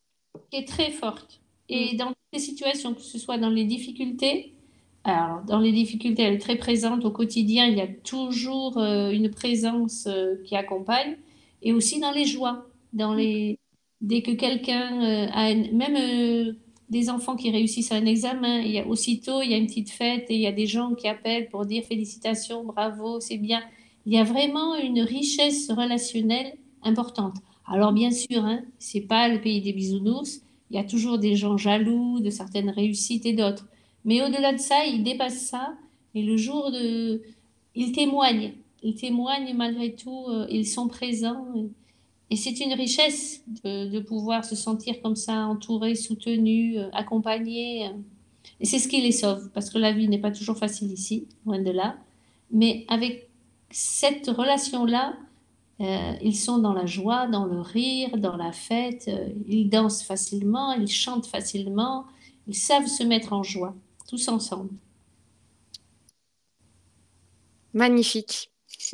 qui 0.51 0.57
est 0.57 0.67
très 0.69 0.91
forte. 0.91 1.41
Et 1.69 1.95
mm. 1.95 1.97
dans 1.99 2.09
toutes 2.09 2.17
les 2.33 2.39
situations, 2.39 2.95
que 2.95 3.03
ce 3.03 3.19
soit 3.19 3.39
dans 3.39 3.51
les 3.51 3.65
difficultés, 3.65 4.55
alors 5.05 5.43
dans 5.45 5.59
les 5.59 5.73
difficultés, 5.73 6.23
elle 6.23 6.35
est 6.35 6.39
très 6.39 6.57
présente 6.57 7.05
au 7.05 7.11
quotidien, 7.11 7.67
il 7.67 7.77
y 7.77 7.81
a 7.81 7.87
toujours 7.87 8.79
euh, 8.79 9.11
une 9.11 9.31
présence 9.31 10.07
euh, 10.07 10.37
qui 10.45 10.57
accompagne, 10.57 11.17
et 11.63 11.73
aussi 11.73 12.01
dans 12.01 12.13
les 12.13 12.27
joies, 12.27 12.67
dans 12.93 13.15
les... 13.15 13.59
dès 14.01 14.23
que 14.23 14.33
quelqu'un 14.33 15.03
euh, 15.03 15.27
a, 15.33 15.55
même 15.55 16.55
des 16.91 17.09
enfants 17.09 17.37
qui 17.37 17.51
réussissent 17.51 17.93
un 17.93 18.05
examen, 18.05 18.61
il 18.61 18.73
y 18.73 18.79
a 18.79 18.87
aussitôt, 18.87 19.43
il 19.43 19.51
y 19.51 19.55
a 19.55 19.57
une 19.57 19.67
petite 19.67 19.91
fête 19.91 20.27
et 20.29 20.35
il 20.35 20.41
y 20.41 20.47
a 20.47 20.53
des 20.53 20.67
gens 20.67 20.95
qui 20.95 21.09
appellent 21.09 21.49
pour 21.49 21.65
dire 21.65 21.85
félicitations, 21.85 22.65
bravo, 22.65 23.21
c'est 23.21 23.39
bien. 23.39 23.63
Il 24.07 24.13
y 24.13 24.19
a 24.19 24.25
vraiment 24.25 24.77
une 24.77 25.01
richesse 25.01 25.71
relationnelle 25.71 26.55
importante. 26.83 27.37
Alors 27.67 27.93
bien 27.93 28.11
sûr, 28.11 28.45
hein, 28.45 28.63
c'est 28.79 29.03
pas 29.03 29.29
le 29.29 29.41
pays 29.41 29.61
des 29.61 29.73
bisounours. 29.73 30.41
Il 30.71 30.77
y 30.77 30.81
a 30.81 30.85
toujours 30.85 31.19
des 31.19 31.37
gens 31.37 31.57
jaloux 31.57 32.21
de 32.21 32.31
certaines 32.31 32.71
réussites 32.71 33.27
et 33.27 33.33
d'autres. 33.33 33.67
Mais 34.05 34.23
au-delà 34.23 34.53
de 34.53 34.59
ça, 34.59 34.85
ils 34.87 35.03
dépassent 35.03 35.47
ça. 35.47 35.75
Et 36.15 36.23
le 36.23 36.37
jour 36.37 36.71
de, 36.71 37.23
ils 37.75 37.93
témoignent. 37.93 38.55
Ils 38.83 38.95
témoignent 38.95 39.55
malgré 39.55 39.95
tout. 39.95 40.27
Euh, 40.29 40.47
ils 40.51 40.67
sont 40.67 40.89
présents. 40.89 41.47
Et, 42.31 42.37
c'est 42.37 42.61
une 42.61 42.73
richesse 42.73 43.43
de, 43.65 43.99
pouvoir 44.01 44.45
se 44.45 44.55
sentir 44.55 45.03
comme 45.03 45.17
ça, 45.17 45.47
entouré, 45.47 45.95
soutenu, 45.95 46.79
euh, 46.79 46.89
accompagné. 46.93 47.91
Et 48.61 48.65
c'est 48.65 48.79
ce 48.79 48.89
qui 48.89 49.01
les 49.01 49.13
sauve, 49.13 49.51
parce 49.53 49.71
que 49.71 49.79
la 49.79 49.93
vie 49.93 50.09
n'est 50.09 50.19
pas 50.19 50.31
toujours 50.31 50.57
facile 50.57 50.93
ici, 50.93 51.27
loin 51.45 51.61
de 51.61 51.71
là. 51.71 51.97
Mais 52.51 52.85
avec 52.89 53.29
cette 53.71 54.29
relation-là, 54.29 55.15
euh, 55.81 56.13
ils 56.21 56.37
sont 56.37 56.59
dans 56.59 56.75
la 56.75 56.85
joie, 56.85 57.27
dans 57.27 57.47
le 57.47 57.61
rire, 57.61 58.19
dans 58.19 58.37
la 58.37 58.53
fête. 58.53 59.07
Euh, 59.09 59.29
ils 59.47 59.69
dansent 59.69 60.03
facilement, 60.03 60.73
ils 60.73 60.91
chantent 60.91 61.27
facilement. 61.27 62.05
Ils 62.47 62.55
savent 62.57 62.87
se 62.87 63.03
mettre 63.03 63.33
en 63.33 63.43
joie, 63.43 63.75
tous 64.11 64.29
ensemble. 64.29 64.71
Magnifique. 67.73 68.51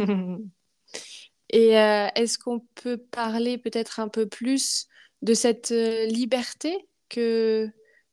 Et 1.50 1.79
euh, 1.79 2.09
est-ce 2.14 2.38
qu'on 2.38 2.61
peut 2.74 2.98
parler 2.98 3.57
peut-être 3.57 4.00
un 4.00 4.09
peu 4.09 4.26
plus 4.26 4.88
de 5.22 5.33
cette 5.33 5.70
liberté 5.70 6.87
que, 7.09 7.68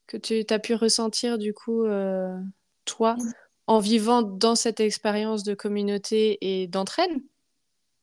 que 0.07 0.17
tu 0.17 0.45
as 0.49 0.59
pu 0.59 0.75
ressentir 0.75 1.37
du 1.37 1.53
coup, 1.53 1.83
toi, 2.85 3.17
en 3.67 3.79
vivant 3.79 4.21
dans 4.21 4.55
cette 4.55 4.79
expérience 4.79 5.43
de 5.43 5.55
communauté 5.55 6.37
et 6.41 6.67
d'entraîne 6.67 7.21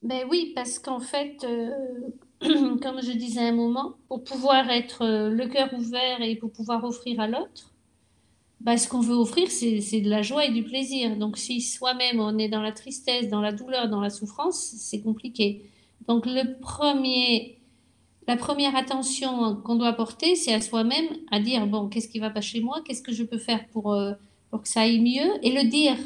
ben 0.03 0.27
oui, 0.31 0.53
parce 0.55 0.79
qu'en 0.79 1.01
fait, 1.01 1.45
euh, 1.45 1.71
comme 2.83 3.03
je 3.03 3.13
disais 3.13 3.49
un 3.49 3.53
moment, 3.53 3.97
pour 4.09 4.25
pouvoir 4.25 4.71
être 4.71 5.03
euh, 5.03 5.29
le 5.29 5.47
cœur 5.47 5.73
ouvert 5.75 6.23
et 6.23 6.37
pour 6.37 6.51
pouvoir 6.53 6.85
offrir 6.85 7.21
à 7.21 7.27
l'autre, 7.29 7.70
ben 8.61 8.77
ce 8.77 8.89
qu'on 8.89 9.01
veut 9.01 9.15
offrir, 9.15 9.51
c'est 9.51 10.01
de 10.01 10.11
la 10.11 10.23
joie 10.23 10.45
et 10.45 10.51
du 10.51 10.63
plaisir. 10.63 11.17
Donc 11.17 11.39
si 11.39 11.61
soi-même 11.61 12.21
on 12.21 12.37
est 12.39 12.49
dans 12.49 12.61
la 12.61 12.73
tristesse, 12.73 13.29
dans 13.29 13.41
la 13.41 13.53
douleur, 13.53 13.89
dans 13.89 14.01
la 14.01 14.11
souffrance, 14.11 14.75
c'est 14.77 15.01
compliqué. 15.01 15.63
Donc 16.09 16.27
le 16.27 16.59
premier, 16.61 17.59
la 18.29 18.37
première 18.37 18.77
attention 18.77 19.57
qu'on 19.57 19.77
doit 19.77 19.95
porter, 19.95 20.35
c'est 20.35 20.53
à 20.53 20.61
soi-même, 20.61 21.07
à 21.31 21.41
dire, 21.41 21.67
bon, 21.67 21.89
qu'est-ce 21.89 22.09
qui 22.09 22.19
va 22.19 22.31
pas 22.31 22.41
chez 22.41 22.61
moi, 22.61 22.83
qu'est-ce 22.85 23.03
que 23.03 23.13
je 23.13 23.25
peux 23.25 23.39
faire 23.39 23.67
pour, 23.69 23.93
euh, 23.93 24.13
pour 24.51 24.63
que 24.63 24.69
ça 24.69 24.83
aille 24.83 25.01
mieux, 25.01 25.31
et 25.43 25.53
le 25.53 25.69
dire 25.69 25.97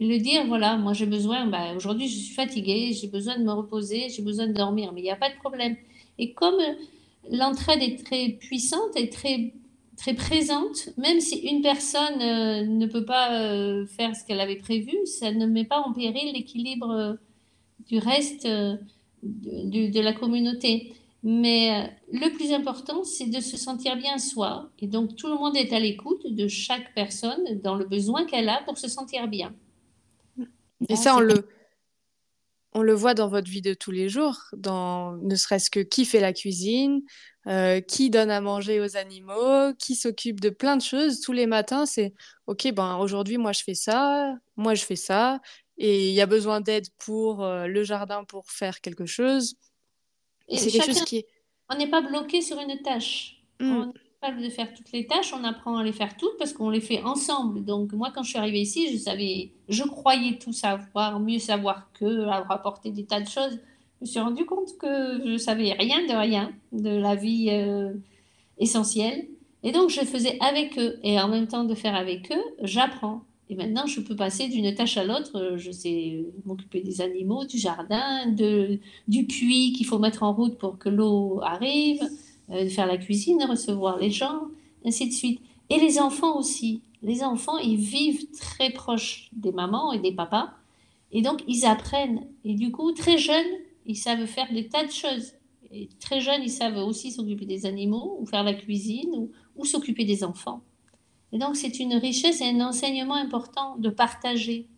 le 0.00 0.18
dire, 0.18 0.46
voilà, 0.46 0.76
moi 0.76 0.92
j'ai 0.92 1.06
besoin, 1.06 1.46
bah, 1.46 1.74
aujourd'hui 1.76 2.08
je 2.08 2.18
suis 2.18 2.34
fatiguée, 2.34 2.92
j'ai 2.92 3.08
besoin 3.08 3.38
de 3.38 3.44
me 3.44 3.52
reposer, 3.52 4.08
j'ai 4.08 4.22
besoin 4.22 4.46
de 4.46 4.52
dormir, 4.52 4.92
mais 4.92 5.00
il 5.00 5.04
n'y 5.04 5.10
a 5.10 5.16
pas 5.16 5.30
de 5.30 5.36
problème. 5.36 5.76
Et 6.18 6.32
comme 6.32 6.60
l'entraide 7.30 7.82
est 7.82 8.04
très 8.04 8.30
puissante 8.30 8.96
et 8.96 9.08
très 9.08 9.52
très 9.96 10.14
présente, 10.14 10.88
même 10.96 11.20
si 11.20 11.38
une 11.38 11.62
personne 11.62 12.20
euh, 12.20 12.66
ne 12.66 12.86
peut 12.86 13.04
pas 13.04 13.40
euh, 13.40 13.86
faire 13.86 14.14
ce 14.16 14.24
qu'elle 14.24 14.40
avait 14.40 14.56
prévu, 14.56 14.94
ça 15.06 15.32
ne 15.32 15.46
met 15.46 15.64
pas 15.64 15.80
en 15.80 15.92
péril 15.92 16.32
l'équilibre 16.32 16.90
euh, 16.90 17.14
du 17.88 17.98
reste 17.98 18.46
de, 18.46 18.80
de, 19.22 20.00
la 20.00 20.12
communauté. 20.12 20.94
Mais 21.24 21.92
le 22.12 22.32
plus 22.34 22.52
important, 22.52 23.04
c'est 23.04 23.26
de 23.26 23.40
se 23.40 23.56
sentir 23.56 23.96
bien 23.96 24.18
soi. 24.18 24.70
Et 24.80 24.88
donc, 24.88 25.14
tout 25.14 25.28
le 25.28 25.34
monde 25.34 25.56
est 25.56 25.72
à 25.72 25.78
l'écoute 25.78 26.26
de 26.26 26.48
chaque 26.48 26.94
personne 26.94 27.60
dans 27.62 27.76
le 27.76 27.84
besoin 27.84 28.24
qu'elle 28.24 28.48
a 28.48 28.62
pour 28.64 28.78
se 28.78 28.88
sentir 28.88 29.28
bien. 29.28 29.54
Et 30.88 30.96
ça, 30.96 31.16
on 31.16 31.20
le, 31.20 31.46
on 32.74 32.82
le 32.82 32.94
voit 32.94 33.14
dans 33.14 33.28
votre 33.28 33.50
vie 33.50 33.62
de 33.62 33.74
tous 33.74 33.90
les 33.90 34.08
jours, 34.08 34.38
dans 34.56 35.12
ne 35.16 35.36
serait-ce 35.36 35.70
que 35.70 35.80
qui 35.80 36.04
fait 36.04 36.20
la 36.20 36.32
cuisine, 36.32 37.02
euh, 37.46 37.80
qui 37.80 38.10
donne 38.10 38.30
à 38.30 38.40
manger 38.40 38.80
aux 38.80 38.96
animaux, 38.96 39.74
qui 39.78 39.94
s'occupe 39.94 40.40
de 40.40 40.50
plein 40.50 40.76
de 40.76 40.82
choses. 40.82 41.20
Tous 41.20 41.32
les 41.32 41.46
matins, 41.46 41.86
c'est 41.86 42.14
OK, 42.46 42.72
ben 42.72 42.98
aujourd'hui, 42.98 43.38
moi, 43.38 43.52
je 43.52 43.62
fais 43.62 43.74
ça, 43.74 44.34
moi, 44.56 44.74
je 44.74 44.84
fais 44.84 44.96
ça, 44.96 45.40
et 45.78 46.08
il 46.08 46.14
y 46.14 46.20
a 46.20 46.26
besoin 46.26 46.60
d'aide 46.60 46.86
pour 46.98 47.44
euh, 47.44 47.66
le 47.66 47.82
jardin 47.84 48.24
pour 48.24 48.50
faire 48.50 48.80
quelque 48.80 49.06
chose. 49.06 49.56
Et 50.48 50.58
c'est 50.58 50.70
quelque 50.70 50.92
chose 50.92 51.04
qui 51.04 51.18
est... 51.18 51.26
On 51.68 51.76
n'est 51.76 51.90
pas 51.90 52.02
bloqué 52.02 52.42
sur 52.42 52.58
une 52.60 52.80
tâche. 52.82 53.42
Mmh 53.60 53.92
de 54.30 54.48
faire 54.48 54.72
toutes 54.72 54.92
les 54.92 55.06
tâches, 55.06 55.32
on 55.32 55.42
apprend 55.42 55.76
à 55.76 55.82
les 55.82 55.92
faire 55.92 56.16
toutes 56.16 56.38
parce 56.38 56.52
qu'on 56.52 56.70
les 56.70 56.80
fait 56.80 57.02
ensemble. 57.02 57.64
Donc 57.64 57.92
moi, 57.92 58.12
quand 58.14 58.22
je 58.22 58.30
suis 58.30 58.38
arrivée 58.38 58.60
ici, 58.60 58.92
je 58.92 58.98
savais, 58.98 59.52
je 59.68 59.82
croyais 59.82 60.38
tout 60.38 60.52
savoir, 60.52 61.18
mieux 61.18 61.40
savoir 61.40 61.90
que, 61.92 62.26
rapporter 62.26 62.92
des 62.92 63.04
tas 63.04 63.20
de 63.20 63.28
choses. 63.28 63.58
Je 64.02 64.06
me 64.08 64.10
suis 64.10 64.20
rendu 64.20 64.44
compte 64.44 64.76
que 64.78 65.22
je 65.24 65.36
savais 65.36 65.74
rien 65.74 66.04
de 66.04 66.12
rien 66.12 66.52
de 66.72 66.90
la 66.90 67.14
vie 67.14 67.50
euh, 67.50 67.92
essentielle. 68.58 69.28
Et 69.62 69.70
donc 69.70 69.90
je 69.90 70.00
faisais 70.00 70.38
avec 70.40 70.76
eux. 70.76 70.98
Et 71.04 71.20
en 71.20 71.28
même 71.28 71.46
temps 71.46 71.62
de 71.62 71.74
faire 71.76 71.94
avec 71.94 72.32
eux, 72.32 72.44
j'apprends. 72.62 73.22
Et 73.48 73.54
maintenant, 73.54 73.86
je 73.86 74.00
peux 74.00 74.16
passer 74.16 74.48
d'une 74.48 74.74
tâche 74.74 74.96
à 74.96 75.04
l'autre. 75.04 75.54
Je 75.56 75.70
sais 75.70 76.24
m'occuper 76.44 76.80
des 76.80 77.00
animaux, 77.00 77.44
du 77.44 77.58
jardin, 77.58 78.26
de, 78.26 78.80
du 79.06 79.24
puits 79.24 79.72
qu'il 79.72 79.86
faut 79.86 80.00
mettre 80.00 80.24
en 80.24 80.32
route 80.32 80.58
pour 80.58 80.78
que 80.78 80.88
l'eau 80.88 81.40
arrive 81.40 82.02
euh, 82.50 82.68
faire 82.68 82.86
la 82.88 82.96
cuisine, 82.96 83.40
recevoir 83.44 83.98
les 83.98 84.10
gens, 84.10 84.48
ainsi 84.84 85.06
de 85.06 85.12
suite. 85.12 85.40
Et 85.70 85.78
les 85.78 86.00
enfants 86.00 86.36
aussi. 86.36 86.82
Les 87.04 87.22
enfants, 87.22 87.58
ils 87.58 87.76
vivent 87.76 88.26
très 88.32 88.70
proches 88.70 89.30
des 89.32 89.52
mamans 89.52 89.92
et 89.92 90.00
des 90.00 90.12
papas. 90.12 90.50
Et 91.12 91.22
donc, 91.22 91.44
ils 91.46 91.66
apprennent. 91.66 92.26
Et 92.44 92.54
du 92.54 92.72
coup, 92.72 92.90
très 92.90 93.16
jeunes, 93.16 93.46
ils 93.86 93.96
savent 93.96 94.26
faire 94.26 94.52
des 94.52 94.68
tas 94.68 94.84
de 94.84 94.90
choses. 94.90 95.32
Et 95.70 95.88
très 96.00 96.20
jeunes, 96.20 96.42
ils 96.42 96.50
savent 96.50 96.76
aussi 96.76 97.12
s'occuper 97.12 97.46
des 97.46 97.66
animaux, 97.66 98.18
ou 98.20 98.26
faire 98.26 98.44
la 98.44 98.54
cuisine, 98.54 99.10
ou, 99.14 99.30
ou 99.56 99.64
s'occuper 99.64 100.04
des 100.04 100.22
enfants. 100.22 100.62
Et 101.32 101.38
donc, 101.38 101.56
c'est 101.56 101.78
une 101.78 101.94
richesse 101.94 102.40
et 102.40 102.50
un 102.50 102.60
enseignement 102.60 103.14
important 103.14 103.76
de 103.78 103.88
partager. 103.88 104.68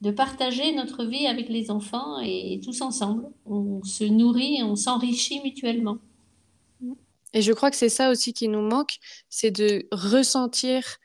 De 0.00 0.10
partager 0.10 0.72
notre 0.74 1.04
vie 1.04 1.26
avec 1.26 1.48
les 1.48 1.70
enfants 1.70 2.20
et 2.20 2.60
tous 2.64 2.82
ensemble. 2.82 3.28
On 3.46 3.82
se 3.82 4.04
nourrit 4.04 4.58
et 4.58 4.62
on 4.62 4.76
s'enrichit 4.76 5.40
mutuellement. 5.42 5.98
Et 7.34 7.42
je 7.42 7.52
crois 7.52 7.70
que 7.70 7.76
c'est 7.76 7.88
ça 7.88 8.10
aussi 8.10 8.32
qui 8.32 8.48
nous 8.48 8.62
manque, 8.62 8.98
c'est 9.28 9.50
de 9.50 9.86
ressentir 9.92 10.98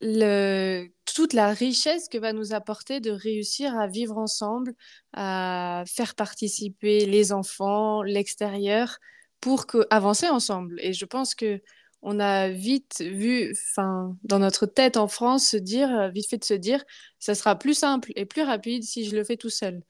le, 0.00 0.88
toute 1.14 1.32
la 1.32 1.52
richesse 1.52 2.08
que 2.08 2.18
va 2.18 2.32
nous 2.32 2.52
apporter 2.52 3.00
de 3.00 3.10
réussir 3.10 3.78
à 3.78 3.86
vivre 3.86 4.16
ensemble, 4.18 4.74
à 5.12 5.84
faire 5.86 6.14
participer 6.14 7.06
les 7.06 7.32
enfants, 7.32 8.02
l'extérieur, 8.02 8.98
pour 9.40 9.66
que, 9.66 9.86
avancer 9.90 10.28
ensemble. 10.28 10.78
Et 10.80 10.92
je 10.92 11.04
pense 11.04 11.34
que 11.34 11.60
on 12.02 12.18
a 12.18 12.48
vite 12.48 13.02
vu, 13.02 13.52
enfin, 13.52 14.16
dans 14.24 14.38
notre 14.38 14.64
tête 14.64 14.96
en 14.96 15.06
France, 15.06 15.48
se 15.48 15.56
dire, 15.58 16.10
vite 16.10 16.30
fait 16.30 16.38
de 16.38 16.44
se 16.44 16.54
dire, 16.54 16.82
ça 17.18 17.34
sera 17.34 17.58
plus 17.58 17.74
simple 17.74 18.12
et 18.16 18.24
plus 18.24 18.42
rapide 18.42 18.84
si 18.84 19.04
je 19.04 19.14
le 19.14 19.22
fais 19.22 19.36
tout 19.36 19.50
seul. 19.50 19.82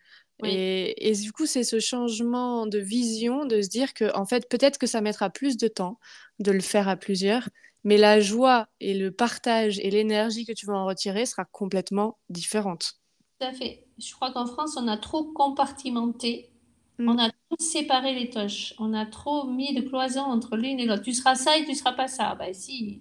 Et, 0.42 1.12
du 1.20 1.32
coup, 1.32 1.46
c'est 1.46 1.64
ce 1.64 1.80
changement 1.80 2.66
de 2.66 2.78
vision, 2.78 3.44
de 3.44 3.60
se 3.60 3.68
dire 3.68 3.92
que, 3.94 4.14
en 4.16 4.24
fait, 4.24 4.48
peut-être 4.48 4.78
que 4.78 4.86
ça 4.86 5.00
mettra 5.00 5.30
plus 5.30 5.56
de 5.56 5.68
temps 5.68 5.98
de 6.38 6.52
le 6.52 6.60
faire 6.60 6.88
à 6.88 6.96
plusieurs, 6.96 7.48
mais 7.84 7.96
la 7.96 8.20
joie 8.20 8.68
et 8.80 8.94
le 8.94 9.10
partage 9.10 9.78
et 9.80 9.90
l'énergie 9.90 10.44
que 10.44 10.52
tu 10.52 10.66
vas 10.66 10.74
en 10.74 10.86
retirer 10.86 11.26
sera 11.26 11.44
complètement 11.44 12.18
différente. 12.28 12.94
Tout 13.38 13.46
à 13.46 13.52
fait. 13.52 13.86
Je 13.98 14.12
crois 14.14 14.32
qu'en 14.32 14.46
France, 14.46 14.76
on 14.76 14.88
a 14.88 14.96
trop 14.96 15.24
compartimenté, 15.24 16.50
mm. 16.98 17.08
on 17.08 17.18
a 17.18 17.30
trop 17.30 17.56
séparé 17.58 18.14
les 18.14 18.30
tâches, 18.30 18.74
on 18.78 18.92
a 18.92 19.06
trop 19.06 19.44
mis 19.44 19.74
de 19.74 19.80
cloisons 19.80 20.20
entre 20.20 20.56
l'une 20.56 20.80
et 20.80 20.86
l'autre. 20.86 21.02
Tu 21.02 21.14
seras 21.14 21.34
ça 21.34 21.56
et 21.58 21.64
tu 21.64 21.74
seras 21.74 21.92
pas 21.92 22.08
ça. 22.08 22.34
Ben 22.34 22.52
si, 22.54 23.00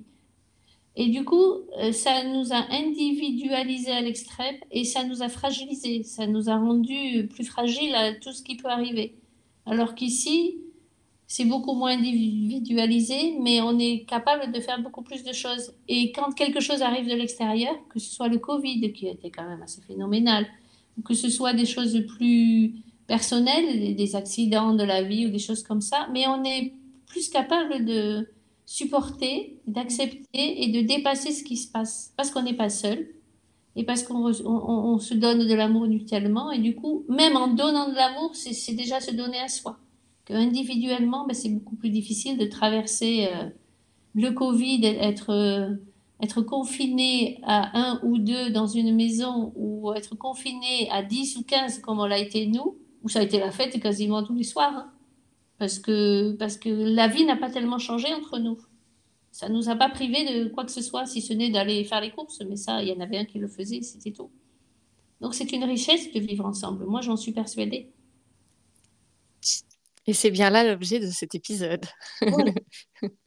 et 0.95 1.07
du 1.07 1.23
coup, 1.23 1.53
euh, 1.77 1.93
ça 1.93 2.25
nous 2.25 2.51
a 2.51 2.65
individualisé 2.73 3.91
à 3.91 4.01
l'extrême 4.01 4.57
et 4.69 4.83
ça 4.83 5.05
nous 5.05 5.23
a 5.23 5.29
fragilisé. 5.29 6.03
Ça 6.03 6.27
nous 6.27 6.49
a 6.49 6.57
rendu 6.57 7.27
plus 7.27 7.45
fragiles 7.45 7.95
à 7.95 8.13
tout 8.13 8.33
ce 8.33 8.43
qui 8.43 8.57
peut 8.57 8.67
arriver. 8.67 9.15
Alors 9.65 9.95
qu'ici, 9.95 10.57
c'est 11.29 11.45
beaucoup 11.45 11.75
moins 11.75 11.91
individualisé, 11.91 13.37
mais 13.39 13.61
on 13.61 13.79
est 13.79 14.03
capable 14.05 14.51
de 14.51 14.59
faire 14.59 14.81
beaucoup 14.81 15.03
plus 15.03 15.23
de 15.23 15.31
choses. 15.31 15.71
Et 15.87 16.11
quand 16.11 16.31
quelque 16.33 16.59
chose 16.59 16.81
arrive 16.81 17.07
de 17.07 17.13
l'extérieur, 17.13 17.73
que 17.87 17.99
ce 17.99 18.09
soit 18.13 18.27
le 18.27 18.39
Covid, 18.39 18.91
qui 18.91 19.07
était 19.07 19.29
quand 19.29 19.47
même 19.47 19.61
assez 19.61 19.81
phénoménal, 19.81 20.45
que 21.05 21.13
ce 21.13 21.29
soit 21.29 21.53
des 21.53 21.65
choses 21.65 22.03
plus 22.17 22.73
personnelles, 23.07 23.95
des 23.95 24.15
accidents 24.17 24.73
de 24.73 24.83
la 24.83 25.03
vie 25.03 25.27
ou 25.27 25.29
des 25.29 25.39
choses 25.39 25.63
comme 25.63 25.81
ça, 25.81 26.09
mais 26.11 26.27
on 26.27 26.43
est 26.43 26.73
plus 27.05 27.29
capable 27.29 27.85
de, 27.85 28.27
supporter, 28.69 29.57
d'accepter 29.65 30.63
et 30.63 30.67
de 30.67 30.81
dépasser 30.85 31.31
ce 31.31 31.43
qui 31.43 31.57
se 31.57 31.71
passe. 31.71 32.13
Parce 32.15 32.29
qu'on 32.29 32.43
n'est 32.43 32.53
pas 32.53 32.69
seul 32.69 33.07
et 33.75 33.83
parce 33.83 34.03
qu'on 34.03 34.31
on, 34.45 34.99
se 34.99 35.15
donne 35.15 35.47
de 35.47 35.53
l'amour 35.55 35.87
mutuellement. 35.87 36.51
Et 36.51 36.59
du 36.59 36.75
coup, 36.75 37.03
même 37.09 37.35
en 37.35 37.47
donnant 37.47 37.89
de 37.89 37.95
l'amour, 37.95 38.35
c'est 38.35 38.73
déjà 38.73 38.99
se 38.99 39.09
donner 39.09 39.39
à 39.39 39.47
soi. 39.47 39.79
Que 40.29 40.33
individuellement, 40.33 41.25
ben, 41.27 41.33
c'est 41.33 41.49
beaucoup 41.49 41.75
plus 41.75 41.89
difficile 41.89 42.37
de 42.37 42.45
traverser 42.45 43.27
euh, 43.33 43.49
le 44.15 44.31
Covid, 44.31 44.85
être, 44.85 45.31
euh, 45.31 45.75
être 46.21 46.41
confiné 46.41 47.41
à 47.43 47.77
un 47.77 47.99
ou 48.03 48.17
deux 48.17 48.51
dans 48.51 48.67
une 48.67 48.95
maison 48.95 49.51
ou 49.55 49.91
être 49.93 50.15
confiné 50.15 50.89
à 50.91 51.03
10 51.03 51.37
ou 51.37 51.43
15 51.43 51.79
comme 51.79 51.99
on 51.99 52.05
l'a 52.05 52.19
été 52.19 52.47
nous, 52.47 52.77
où 53.03 53.09
ça 53.09 53.19
a 53.19 53.23
été 53.23 53.39
la 53.39 53.51
fête 53.51 53.77
quasiment 53.81 54.23
tous 54.23 54.35
les 54.35 54.43
soirs. 54.43 54.73
Hein 54.73 54.91
parce 55.59 55.77
que, 55.77 56.31
parce 56.37 56.57
que 56.57 56.69
la 56.69 57.07
vie 57.07 57.25
n'a 57.25 57.35
pas 57.35 57.51
tellement 57.51 57.77
changé 57.77 58.07
entre 58.13 58.39
nous. 58.39 58.57
Ça 59.31 59.49
ne 59.49 59.53
nous 59.53 59.69
a 59.69 59.75
pas 59.75 59.89
privé 59.89 60.25
de 60.25 60.49
quoi 60.49 60.65
que 60.65 60.71
ce 60.71 60.81
soit, 60.81 61.05
si 61.05 61.21
ce 61.21 61.33
n'est 61.33 61.51
d'aller 61.51 61.83
faire 61.83 62.01
les 62.01 62.11
courses, 62.11 62.41
mais 62.49 62.55
ça, 62.55 62.81
il 62.81 62.89
y 62.89 62.93
en 62.93 62.99
avait 62.99 63.17
un 63.17 63.25
qui 63.25 63.37
le 63.37 63.47
faisait, 63.47 63.81
c'était 63.81 64.11
tout. 64.11 64.31
Donc 65.21 65.35
c'est 65.35 65.51
une 65.51 65.65
richesse 65.65 66.11
de 66.13 66.19
vivre 66.19 66.45
ensemble. 66.45 66.85
Moi, 66.85 67.01
j'en 67.01 67.17
suis 67.17 67.33
persuadée. 67.33 67.91
Et 70.09 70.13
c'est 70.13 70.31
bien 70.31 70.49
là 70.49 70.63
l'objet 70.63 70.99
de 70.99 71.05
cet 71.05 71.35
épisode. 71.35 71.85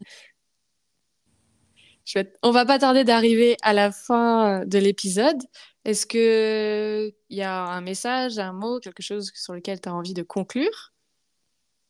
On 2.42 2.50
va 2.50 2.66
pas 2.66 2.80
tarder 2.80 3.04
d'arriver 3.04 3.56
à 3.62 3.72
la 3.72 3.92
fin 3.92 4.66
de 4.66 4.78
l'épisode. 4.78 5.40
Est-ce 5.84 6.06
qu'il 6.06 7.14
y 7.30 7.42
a 7.42 7.62
un 7.66 7.80
message, 7.82 8.40
un 8.40 8.52
mot, 8.52 8.80
quelque 8.80 9.00
chose 9.00 9.30
sur 9.32 9.54
lequel 9.54 9.80
tu 9.80 9.88
as 9.88 9.94
envie 9.94 10.12
de 10.12 10.24
conclure? 10.24 10.92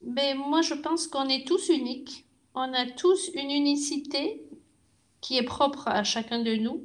Mais 0.03 0.35
moi, 0.35 0.61
je 0.61 0.75
pense 0.75 1.07
qu'on 1.07 1.31
est 1.31 1.47
tous 1.47 1.71
uniques. 1.71 2.27
On 2.55 2.75
a 2.75 2.85
tous 2.85 3.31
une 3.33 3.51
unicité 3.51 4.45
qui 5.23 5.39
est 5.39 5.45
propre 5.45 5.89
à 5.89 6.05
chacun 6.05 6.43
de 6.43 6.55
nous 6.55 6.85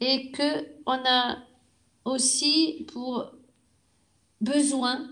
et 0.00 0.30
que 0.32 0.66
on 0.84 1.02
a 1.06 1.38
aussi 2.04 2.84
pour 2.92 3.32
besoin 4.42 5.08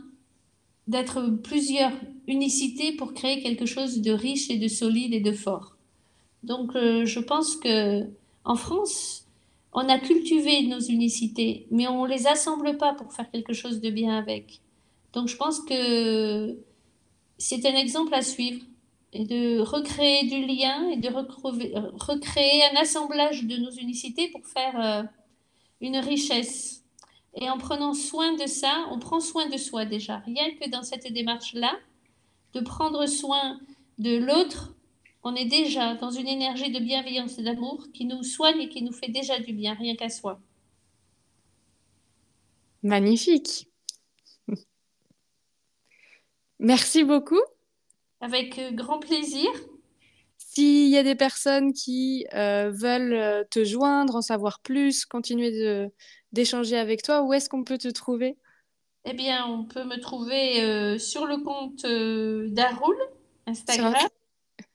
d'être 0.91 1.29
plusieurs 1.43 1.93
unicités 2.27 2.93
pour 2.93 3.15
créer 3.15 3.41
quelque 3.41 3.67
chose 3.67 4.01
de 4.01 4.11
riche 4.11 4.51
et 4.51 4.59
de 4.59 4.69
solide 4.69 5.15
et 5.15 5.21
de 5.21 5.33
fort. 5.33 5.77
Donc, 6.43 6.75
euh, 6.75 7.07
je 7.07 7.21
pense 7.21 7.57
que 7.57 8.05
en 8.45 8.57
France, 8.57 9.27
on 9.73 9.89
a 9.89 9.99
cultivé 9.99 10.63
nos 10.67 10.81
unicités, 10.81 11.67
mais 11.71 11.87
on 11.87 12.05
les 12.07 12.27
assemble 12.27 12.77
pas 12.77 12.95
pour 12.95 13.13
faire 13.13 13.31
quelque 13.31 13.53
chose 13.53 13.81
de 13.81 13.91
bien 13.91 14.19
avec. 14.19 14.61
Donc, 15.13 15.29
je 15.29 15.37
pense 15.37 15.61
que 15.61 16.59
c'est 17.39 17.65
un 17.67 17.75
exemple 17.75 18.13
à 18.15 18.23
suivre 18.23 18.65
et 19.13 19.25
de 19.25 19.61
recréer 19.61 20.25
du 20.25 20.45
lien 20.45 20.89
et 20.89 20.97
de 20.97 21.09
recréer 21.09 22.65
un 22.73 22.81
assemblage 22.81 23.45
de 23.45 23.57
nos 23.59 23.71
unicités 23.71 24.29
pour 24.29 24.45
faire 24.47 24.81
euh, 24.81 25.03
une 25.81 25.99
richesse. 25.99 26.80
Et 27.35 27.49
en 27.49 27.59
prenant 27.59 27.95
soin 27.95 28.35
de 28.35 28.47
ça, 28.47 28.87
on 28.91 28.99
prend 28.99 29.21
soin 29.21 29.49
de 29.49 29.57
soi 29.57 29.85
déjà. 29.85 30.19
Rien 30.19 30.51
que 30.57 30.69
dans 30.69 30.83
cette 30.83 31.13
démarche-là, 31.13 31.79
de 32.55 32.61
prendre 32.61 33.07
soin 33.07 33.61
de 33.99 34.17
l'autre, 34.17 34.75
on 35.23 35.35
est 35.35 35.45
déjà 35.45 35.95
dans 35.95 36.11
une 36.11 36.27
énergie 36.27 36.73
de 36.73 36.81
bienveillance 36.81 37.39
et 37.39 37.43
d'amour 37.43 37.87
qui 37.93 38.05
nous 38.05 38.23
soigne 38.23 38.61
et 38.63 38.69
qui 38.69 38.83
nous 38.83 38.93
fait 38.93 39.11
déjà 39.11 39.39
du 39.39 39.53
bien, 39.53 39.75
rien 39.75 39.95
qu'à 39.95 40.09
soi. 40.09 40.41
Magnifique. 42.83 43.69
Merci 46.59 47.05
beaucoup. 47.05 47.41
Avec 48.21 48.59
euh, 48.59 48.71
grand 48.71 48.99
plaisir. 48.99 49.49
S'il 50.37 50.89
y 50.89 50.97
a 50.97 51.03
des 51.03 51.15
personnes 51.15 51.73
qui 51.73 52.27
euh, 52.35 52.71
veulent 52.71 53.13
euh, 53.13 53.45
te 53.51 53.65
joindre, 53.65 54.17
en 54.17 54.23
savoir 54.23 54.61
plus, 54.61 55.05
continuer 55.05 55.53
de, 55.53 55.91
d'échanger 56.33 56.77
avec 56.77 57.03
toi, 57.03 57.23
où 57.23 57.33
est-ce 57.33 57.49
qu'on 57.49 57.65
peut 57.65 57.79
te 57.79 57.89
trouver? 57.89 58.37
Eh 59.05 59.15
bien, 59.15 59.47
on 59.47 59.65
peut 59.65 59.85
me 59.85 59.99
trouver 60.01 60.63
euh, 60.63 60.99
sur 60.99 61.27
le 61.27 61.39
compte 61.39 61.85
euh, 61.85 62.49
d'Aroul, 62.51 62.97
Instagram. 63.47 63.95
Inst- 63.95 64.11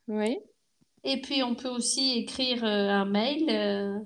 Oui. 0.07 0.39
Et 1.03 1.21
puis, 1.21 1.43
on 1.43 1.55
peut 1.55 1.69
aussi 1.69 2.17
écrire 2.17 2.63
euh, 2.63 2.89
un 2.89 3.05
mail 3.05 3.45
euh, 3.49 3.99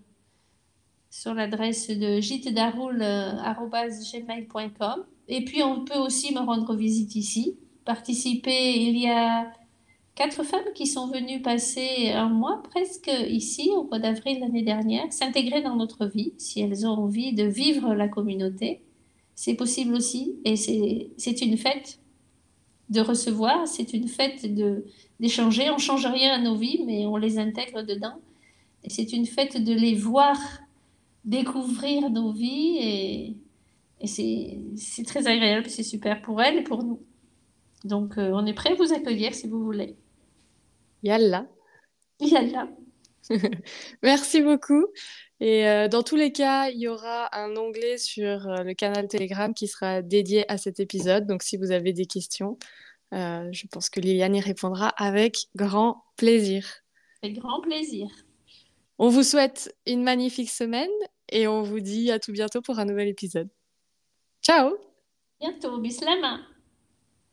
sur 1.10 1.34
l'adresse 1.34 1.90
de 1.90 2.20
gitesdaroul.gmail.com. 2.20 5.06
Et 5.28 5.46
puis, 5.46 5.64
on 5.64 5.86
peut 5.86 5.98
aussi 5.98 6.34
me 6.34 6.40
rendre 6.40 6.76
visite 6.76 7.16
ici, 7.16 7.58
participer. 7.86 8.80
Il 8.82 8.98
y 8.98 9.10
a 9.10 9.52
quatre 10.20 10.44
femmes 10.44 10.74
qui 10.76 10.86
sont 10.86 11.08
venues 11.08 11.42
passer 11.42 12.10
un 12.10 12.28
mois 12.28 12.62
presque 12.62 13.10
ici, 13.30 13.72
au 13.74 13.86
mois 13.86 14.00
d'avril 14.00 14.42
l'année 14.42 14.64
dernière, 14.64 15.12
s'intégrer 15.14 15.62
dans 15.62 15.78
notre 15.78 16.08
vie, 16.08 16.34
si 16.38 16.60
elles 16.60 16.86
ont 16.86 16.90
envie 16.90 17.32
de 17.32 17.46
vivre 17.46 17.94
la 17.94 18.10
communauté. 18.10 18.82
C'est 19.36 19.54
possible 19.54 19.94
aussi. 19.96 20.36
Et 20.44 20.58
c'est, 20.58 21.42
une 21.42 21.58
fête 21.58 22.00
de 22.90 23.00
recevoir, 23.00 23.66
c'est 23.66 23.94
une 23.94 24.10
fête 24.10 24.46
d'échanger. 25.22 25.70
On 25.70 25.76
ne 25.76 25.80
change 25.80 26.06
rien 26.06 26.34
à 26.34 26.38
nos 26.38 26.58
vies, 26.58 26.84
mais 26.86 27.06
on 27.06 27.16
les 27.16 27.40
intègre 27.40 27.84
dedans. 27.84 28.20
Et 28.84 28.90
c'est 28.90 29.14
une 29.14 29.26
fête 29.26 29.64
de 29.64 29.74
les 29.74 29.96
voir 29.96 30.38
découvrir 31.24 32.10
nos 32.10 32.34
vies 32.34 32.78
et, 32.82 33.38
c'est 34.06 35.04
très 35.06 35.28
agréable, 35.28 35.70
c'est 35.70 35.84
super 35.84 36.22
pour 36.22 36.42
elles 36.42 36.58
et 36.58 36.64
pour 36.64 36.84
nous. 36.84 37.00
Donc, 37.86 38.18
euh, 38.18 38.32
on 38.34 38.46
est 38.46 38.54
prêt 38.54 38.72
à 38.72 38.76
vous 38.76 38.94
accueillir 38.94 39.34
si 39.34 39.48
vous 39.48 39.64
voulez. 39.64 39.96
Yalla. 41.04 41.48
Yalla. 42.20 42.68
Merci 44.04 44.42
beaucoup. 44.42 44.88
Et 45.40 45.68
euh, 45.68 45.88
dans 45.88 46.04
tous 46.04 46.16
les 46.16 46.32
cas, 46.32 46.70
il 46.70 46.80
y 46.80 46.88
aura 46.88 47.34
un 47.38 47.56
onglet 47.56 47.98
sur 47.98 48.48
euh, 48.50 48.64
le 48.64 48.74
canal 48.74 49.08
Telegram 49.08 49.54
qui 49.54 49.68
sera 49.68 50.02
dédié 50.02 50.50
à 50.52 50.58
cet 50.58 50.80
épisode. 50.80 51.26
Donc, 51.28 51.44
si 51.44 51.56
vous 51.56 51.72
avez 51.72 51.94
des 51.94 52.06
questions, 52.06 52.58
euh, 53.14 53.48
je 53.52 53.68
pense 53.68 53.90
que 53.90 54.00
Liliane 54.00 54.36
y 54.36 54.42
répondra 54.42 54.90
avec 54.90 55.48
grand 55.56 56.04
plaisir. 56.18 56.66
Avec 57.24 57.40
grand 57.40 57.62
plaisir. 57.62 58.08
On 58.98 59.08
vous 59.08 59.24
souhaite 59.24 59.74
une 59.86 60.04
magnifique 60.04 60.50
semaine 60.50 60.90
et 61.30 61.48
on 61.48 61.62
vous 61.62 61.80
dit 61.80 62.12
à 62.12 62.20
tout 62.20 62.34
bientôt 62.34 62.62
pour 62.62 62.80
un 62.80 62.86
nouvel 62.86 63.08
épisode. 63.08 63.50
Ciao! 64.42 64.76
Bientôt, 65.40 65.78
bislama. 65.78 66.42